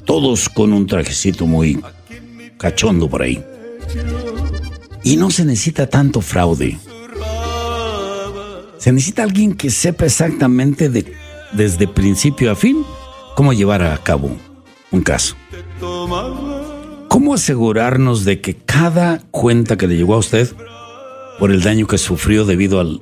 todos 0.08 0.49
con 0.49 0.74
un 0.74 0.88
trajecito 0.88 1.45
muy 1.45 1.80
cachondo 2.58 3.08
por 3.08 3.22
ahí. 3.22 3.43
Y 5.03 5.18
no 5.18 5.30
se 5.30 5.45
necesita 5.45 5.88
tanto 5.88 6.22
fraude. 6.22 6.80
Se 8.80 8.91
necesita 8.91 9.24
alguien 9.24 9.53
que 9.53 9.70
sepa 9.70 10.05
exactamente 10.05 10.89
de, 10.89 11.14
desde 11.51 11.88
principio 11.88 12.51
a 12.51 12.55
fin 12.55 12.84
cómo 13.36 13.51
llevar 13.53 13.84
a 13.84 13.97
cabo 13.97 14.36
un 14.91 15.01
caso. 15.01 15.36
¿Cómo 17.10 17.34
asegurarnos 17.34 18.24
de 18.26 18.39
que 18.41 18.55
cada 18.55 19.20
cuenta 19.32 19.78
que 19.78 19.88
le 19.88 19.97
llegó 19.97 20.16
a 20.16 20.20
usted 20.20 20.49
por 21.38 21.51
el 21.51 21.62
daño 21.64 21.86
que 21.86 21.97
sufrió 21.97 22.45
debido 22.45 22.80
al- 22.80 23.01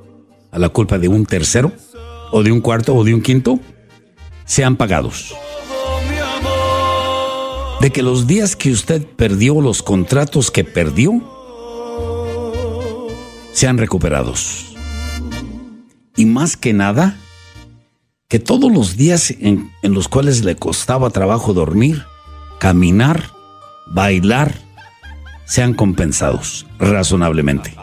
a 0.52 0.60
la 0.60 0.70
culpa 0.70 0.98
de 0.98 1.08
un 1.08 1.26
tercero, 1.26 1.72
o 2.32 2.42
de 2.44 2.52
un 2.52 2.62
cuarto, 2.62 2.96
o 2.96 3.04
de 3.04 3.14
un 3.14 3.22
quinto, 3.22 3.60
sean 4.46 4.76
pagados? 4.76 5.36
De 7.82 7.92
que 7.92 8.02
los 8.02 8.26
días 8.26 8.56
que 8.56 8.72
usted 8.72 9.06
perdió, 9.06 9.62
los 9.62 9.84
contratos 9.84 10.50
que 10.50 10.64
perdió, 10.64 11.22
sean 13.56 13.78
recuperados. 13.78 14.76
Y 16.18 16.26
más 16.26 16.58
que 16.58 16.74
nada, 16.74 17.18
que 18.28 18.40
todos 18.40 18.72
los 18.72 18.98
días 18.98 19.32
en, 19.40 19.72
los 19.82 20.08
cuales 20.08 20.44
le 20.44 20.56
costaba 20.56 21.10
trabajo 21.10 21.54
dormir, 21.54 22.04
caminar, 22.60 23.30
bailar, 23.88 24.56
sean 25.46 25.74
compensados 25.74 26.66
razonablemente. 26.80 27.76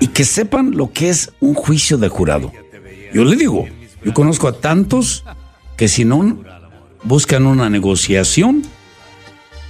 Y 0.00 0.08
que 0.08 0.24
sepan 0.24 0.72
lo 0.72 0.92
que 0.92 1.08
es 1.08 1.32
un 1.40 1.54
juicio 1.54 1.96
de 1.98 2.08
jurado. 2.08 2.52
Yo 3.14 3.24
le 3.24 3.36
digo, 3.36 3.66
yo 4.04 4.12
conozco 4.12 4.48
a 4.48 4.52
tantos 4.60 5.24
que 5.76 5.88
si 5.88 6.04
no 6.04 6.38
buscan 7.06 7.46
una 7.46 7.70
negociación 7.70 8.64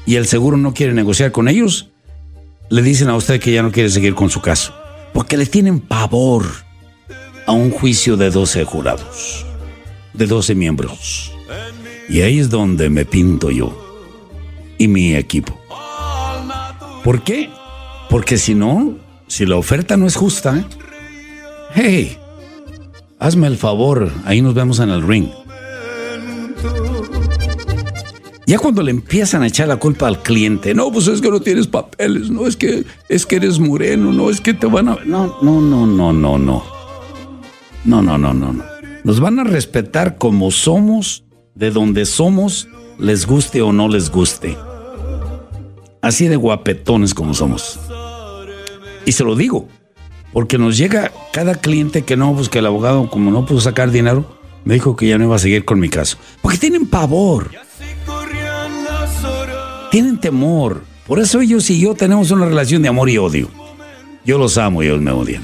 y 0.07 0.17
el 0.17 0.27
seguro 0.27 0.57
no 0.57 0.73
quiere 0.73 0.95
negociar 0.95 1.33
con 1.33 1.49
ellos, 1.49 1.91
le 2.71 2.83
dicen 2.83 3.09
a 3.09 3.17
usted 3.17 3.41
que 3.41 3.53
ya 3.53 3.63
no 3.63 3.73
quiere 3.73 3.91
seguir 3.91 4.15
con 4.15 4.31
su 4.31 4.41
caso. 4.41 4.75
Porque 5.13 5.37
le 5.37 5.47
tienen 5.47 5.81
pavor 5.81 6.47
a 7.47 7.53
un 7.53 7.71
juicio 7.71 8.17
de 8.17 8.31
12 8.31 8.65
jurados, 8.65 9.47
de 10.15 10.27
12 10.27 10.55
miembros. 10.55 11.33
Y 12.09 12.23
ahí 12.23 12.39
es 12.39 12.51
donde 12.51 12.89
me 12.89 13.05
pinto 13.05 13.51
yo 13.51 13.77
y 14.79 14.89
mi 14.89 15.15
equipo. 15.15 15.59
¿Por 17.05 17.23
qué? 17.23 17.51
Porque 18.11 18.39
si 18.39 18.55
no, 18.55 18.97
si 19.27 19.47
la 19.47 19.57
oferta 19.57 19.97
no 19.97 20.07
es 20.07 20.17
justa, 20.17 20.67
hey, 21.75 22.19
hazme 23.19 23.47
el 23.47 23.57
favor, 23.57 24.11
ahí 24.25 24.41
nos 24.41 24.55
vemos 24.55 24.81
en 24.81 24.91
el 24.91 25.07
ring. 25.07 25.29
Ya 28.47 28.59
cuando 28.59 28.81
le 28.81 28.93
empiezan 28.93 29.43
a 29.43 29.49
echar 29.49 29.67
la 29.67 29.77
culpa 29.77 30.07
al 30.07 30.23
cliente, 30.23 30.73
no, 30.73 30.93
pues 30.93 31.09
es 31.09 31.21
que 31.21 31.31
no 31.31 31.41
tienes 31.41 31.67
papeles, 31.67 32.31
no 32.31 32.47
es 32.47 32.57
que 32.57 32.85
es 33.09 33.27
que 33.27 33.37
eres 33.37 33.59
moreno, 33.59 34.13
no 34.13 34.31
es 34.31 34.41
que 34.41 34.55
te 34.55 34.69
van 34.69 34.89
a 34.89 34.99
no, 35.05 35.37
no, 35.43 35.61
no, 35.61 35.85
no, 35.85 36.13
no, 36.13 36.39
no. 36.39 36.63
No, 37.85 38.03
no, 38.03 38.17
no, 38.17 38.33
no, 38.33 38.53
no. 38.53 38.65
Nos 39.03 39.19
van 39.19 39.41
a 39.41 39.45
respetar 39.45 40.17
como 40.19 40.53
somos, 40.53 41.25
de 41.57 41.73
donde 41.73 42.07
somos, 42.07 42.69
les 42.99 43.27
guste 43.27 43.63
o 43.63 43.73
no 43.73 43.89
les 43.89 44.11
guste. 44.11 44.57
Así 46.01 46.29
de 46.29 46.37
guapetones 46.37 47.15
como 47.15 47.35
somos. 47.35 47.81
Y 49.05 49.13
se 49.13 49.25
lo 49.25 49.35
digo, 49.35 49.67
porque 50.33 50.57
nos 50.57 50.77
llega 50.77 51.11
cada 51.33 51.57
cliente 51.57 52.03
que 52.03 52.17
no, 52.17 52.33
pues 52.35 52.49
que 52.49 52.61
el 52.61 52.67
abogado, 52.67 53.11
como 53.11 53.33
no 53.33 53.45
pudo 53.45 53.61
sacar 53.61 53.91
dinero, 53.91 54.39
me 54.65 54.75
dijo 54.75 54.95
que 54.95 55.09
ya 55.09 55.19
no 55.19 55.25
iba 55.25 55.37
a 55.37 55.41
seguir 55.41 55.65
con 55.65 55.81
mi 55.81 55.89
caso. 55.89 56.17
Porque 56.43 56.59
tienen 56.59 56.87
pavor. 56.87 57.51
Tienen 59.97 60.19
temor. 60.19 60.85
Por 61.07 61.21
eso 61.21 61.41
ellos 61.41 61.71
y 61.71 61.81
yo 61.81 61.95
tenemos 61.95 62.31
una 62.31 62.45
relación 62.45 62.83
de 62.83 62.89
amor 62.91 63.09
y 63.09 63.17
odio. 63.17 63.49
Yo 64.27 64.37
los 64.37 64.59
amo 64.59 64.83
y 64.83 64.89
ellos 64.89 65.01
me 65.01 65.11
odian. 65.11 65.43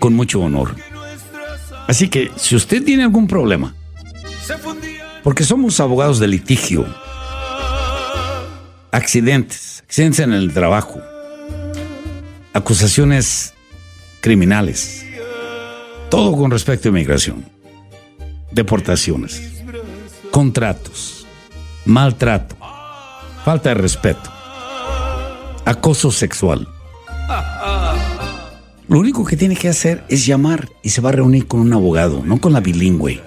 Con 0.00 0.14
mucho 0.14 0.40
honor. 0.40 0.74
Así 1.86 2.08
que 2.08 2.32
si 2.34 2.56
usted 2.56 2.82
tiene 2.82 3.04
algún 3.04 3.28
problema, 3.28 3.72
porque 5.22 5.44
somos 5.44 5.78
abogados 5.78 6.18
de 6.18 6.26
litigio, 6.26 6.84
accidentes, 8.90 9.84
accidentes 9.86 10.18
en 10.18 10.32
el 10.32 10.52
trabajo, 10.52 11.00
acusaciones 12.54 13.54
criminales, 14.20 15.06
todo 16.10 16.36
con 16.36 16.50
respecto 16.50 16.88
a 16.88 16.90
inmigración, 16.90 17.44
deportaciones, 18.50 19.62
contratos, 20.32 21.28
maltrato, 21.84 22.56
falta 23.44 23.70
de 23.70 23.74
respeto, 23.74 24.30
acoso 25.64 26.10
sexual. 26.10 26.68
Lo 28.88 28.98
único 28.98 29.24
que 29.24 29.36
tiene 29.36 29.56
que 29.56 29.68
hacer 29.68 30.04
es 30.08 30.26
llamar 30.26 30.68
y 30.82 30.90
se 30.90 31.00
va 31.00 31.10
a 31.10 31.12
reunir 31.12 31.46
con 31.46 31.60
un 31.60 31.72
abogado, 31.72 32.22
no 32.24 32.40
con 32.40 32.52
la 32.52 32.60
bilingüe. 32.60 33.22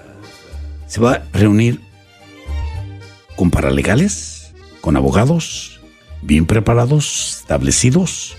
Se 0.87 1.01
va 1.01 1.13
a 1.13 1.23
reunir 1.33 1.81
con 3.35 3.51
paralegales, 3.51 4.53
con 4.81 4.95
abogados 4.95 5.75
bien 6.25 6.45
preparados, 6.45 7.39
establecidos, 7.41 8.35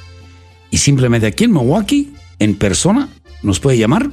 y 0.71 0.79
simplemente 0.79 1.27
aquí 1.27 1.45
en 1.45 1.53
Milwaukee, 1.53 2.15
en 2.39 2.55
persona, 2.57 3.11
nos 3.43 3.61
puede 3.61 3.77
llamar 3.79 4.11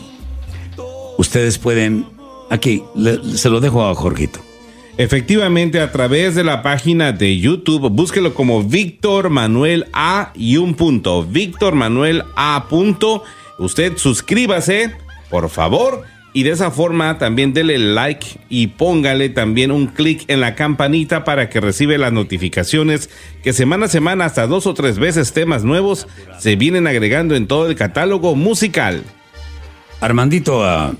ustedes 1.16 1.58
pueden. 1.58 2.06
Aquí, 2.50 2.82
se 3.34 3.48
lo 3.48 3.60
dejo 3.60 3.86
a 3.86 3.94
Jorgito. 3.94 4.40
Efectivamente, 4.98 5.80
a 5.80 5.92
través 5.92 6.34
de 6.34 6.44
la 6.44 6.62
página 6.62 7.12
de 7.12 7.38
YouTube, 7.38 7.88
búsquelo 7.88 8.34
como 8.34 8.64
Víctor 8.64 9.30
Manuel 9.30 9.86
A 9.92 10.32
y 10.34 10.56
un 10.56 10.74
punto. 10.74 11.24
Víctor 11.24 11.74
Manuel 11.74 12.24
A 12.36 12.66
punto. 12.68 13.22
Usted 13.58 13.96
suscríbase, 13.96 14.92
por 15.30 15.48
favor, 15.48 16.02
y 16.32 16.44
de 16.44 16.50
esa 16.50 16.70
forma 16.70 17.18
también 17.18 17.52
dele 17.52 17.76
like 17.78 18.26
y 18.48 18.68
póngale 18.68 19.30
también 19.30 19.72
un 19.72 19.88
clic 19.88 20.24
en 20.28 20.40
la 20.40 20.54
campanita 20.54 21.24
para 21.24 21.48
que 21.50 21.60
reciba 21.60 21.96
las 21.98 22.12
notificaciones 22.12 23.10
que 23.42 23.52
semana 23.52 23.86
a 23.86 23.88
semana 23.88 24.26
hasta 24.26 24.46
dos 24.46 24.66
o 24.66 24.74
tres 24.74 24.98
veces 24.98 25.32
temas 25.32 25.64
nuevos 25.64 26.06
se 26.38 26.54
vienen 26.56 26.86
agregando 26.86 27.34
en 27.34 27.46
todo 27.48 27.68
el 27.68 27.74
catálogo 27.74 28.36
musical. 28.36 29.02
Armandito, 30.00 30.64
ah, 30.64 30.94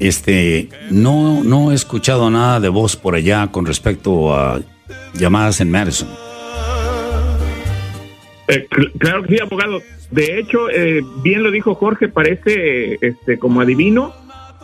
este, 0.00 0.68
no, 0.90 1.42
no 1.44 1.70
he 1.70 1.74
escuchado 1.74 2.28
nada 2.30 2.58
de 2.58 2.68
voz 2.68 2.96
por 2.96 3.14
allá 3.14 3.48
con 3.52 3.64
respecto 3.64 4.34
a 4.34 4.60
llamadas 5.14 5.60
en 5.60 5.70
Madison. 5.70 6.08
Eh, 8.48 8.66
cl- 8.70 8.92
claro 8.98 9.22
que 9.22 9.36
sí, 9.36 9.40
abogado. 9.40 9.80
De 10.10 10.38
hecho, 10.40 10.70
eh, 10.70 11.02
bien 11.22 11.42
lo 11.42 11.50
dijo 11.50 11.74
Jorge, 11.74 12.08
parece 12.08 12.98
este 13.02 13.38
como 13.38 13.60
adivino 13.60 14.14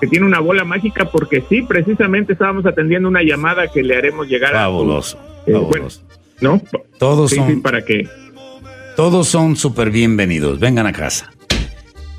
que 0.05 0.11
tiene 0.11 0.27
una 0.27 0.41
bola 0.41 0.65
mágica 0.65 1.11
porque 1.11 1.43
sí, 1.49 1.63
precisamente 1.63 2.35
estábamos 2.35 2.67
atendiendo 2.67 3.09
una 3.09 3.23
llamada 3.23 3.69
que 3.69 3.83
le 3.83 3.97
haremos 3.97 4.29
llegar 4.29 4.53
Fabuloso, 4.53 5.19
a... 5.19 5.23
eh, 5.51 5.53
bueno, 5.55 5.67
fabuloso. 5.69 6.03
¿no? 6.43 6.61
Todos 6.99 7.31
Sí, 7.31 7.37
son, 7.37 7.49
sí, 7.49 7.57
para 7.57 7.83
que... 7.87 8.07
todos 8.97 9.29
son 9.29 9.57
súper 9.57 9.91
bienvenidos. 9.91 10.61
Vengan 10.61 10.87
a 10.87 10.93
casa. 10.93 11.33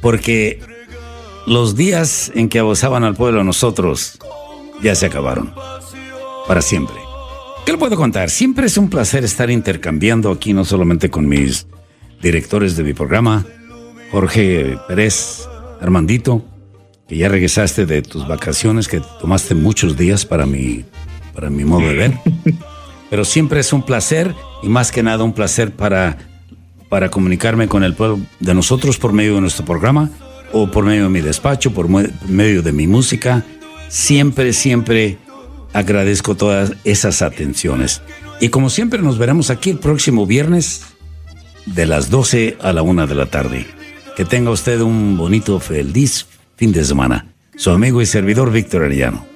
Porque 0.02 0.60
los 1.46 1.76
días 1.76 2.32
en 2.34 2.50
que 2.50 2.58
abusaban 2.58 3.04
al 3.04 3.14
pueblo 3.14 3.42
a 3.42 3.44
nosotros 3.44 4.18
ya 4.82 4.96
se 4.96 5.06
acabaron. 5.06 5.54
Para 6.48 6.62
siempre. 6.64 6.96
¿Qué 7.68 7.72
le 7.72 7.78
puedo 7.78 7.96
contar? 7.98 8.32
Siempre 8.32 8.66
es 8.66 8.78
un 8.80 8.90
placer 8.90 9.24
estar 9.24 9.52
intercambiando 9.52 10.32
aquí, 10.32 10.54
no 10.54 10.66
solamente 10.66 11.12
con 11.12 11.28
mis 11.28 11.68
directores 12.20 12.78
de 12.78 12.84
mi 12.84 12.94
programa, 12.94 13.46
Jorge 14.12 14.76
Pérez, 14.88 15.48
Armandito, 15.82 16.44
que 17.08 17.18
ya 17.18 17.30
regresaste 17.30 17.86
de 17.86 18.02
tus 18.02 18.28
vacaciones, 18.28 18.88
que 18.88 19.02
tomaste 19.22 19.56
muchos 19.56 19.96
días 19.96 20.26
para 20.26 20.46
mi, 20.46 20.86
para 21.34 21.50
mi 21.50 21.64
modo 21.64 21.88
de 21.88 21.94
ver. 21.94 22.14
Pero 23.10 23.24
siempre 23.24 23.60
es 23.60 23.72
un 23.72 23.84
placer 23.84 24.34
y 24.64 24.68
más 24.68 24.92
que 24.92 25.04
nada 25.04 25.24
un 25.24 25.34
placer 25.34 25.72
para, 25.72 26.18
para 26.90 27.10
comunicarme 27.12 27.68
con 27.68 27.84
el 27.84 27.94
pueblo 27.94 28.20
de 28.40 28.54
nosotros 28.54 28.98
por 28.98 29.14
medio 29.14 29.36
de 29.36 29.42
nuestro 29.42 29.66
programa 29.66 30.10
o 30.52 30.70
por 30.72 30.86
medio 30.86 31.04
de 31.04 31.10
mi 31.10 31.22
despacho, 31.22 31.72
por 31.72 31.88
medio 31.88 32.64
de 32.64 32.72
mi 32.72 32.88
música. 32.88 33.46
Siempre, 33.88 34.54
siempre 34.54 35.20
agradezco 35.74 36.36
todas 36.36 36.74
esas 36.84 37.22
atenciones. 37.22 38.02
Y 38.42 38.50
como 38.50 38.70
siempre 38.70 39.02
nos 39.02 39.18
veremos 39.18 39.50
aquí 39.50 39.70
el 39.70 39.78
próximo 39.78 40.26
viernes 40.26 40.82
de 41.68 41.86
las 41.86 42.10
12 42.10 42.58
a 42.62 42.74
la 42.74 42.82
1 42.82 43.08
de 43.08 43.16
la 43.16 43.28
tarde. 43.28 43.68
Que 44.18 44.26
tenga 44.26 44.50
usted 44.50 44.82
un 44.82 45.18
bonito, 45.18 45.60
feliz 45.60 46.26
fin 46.56 46.72
de 46.72 46.84
semana. 46.84 47.28
Su 47.56 47.72
amigo 47.72 48.02
y 48.02 48.06
servidor 48.06 48.52
Víctor 48.52 48.84
Arellano. 48.84 49.35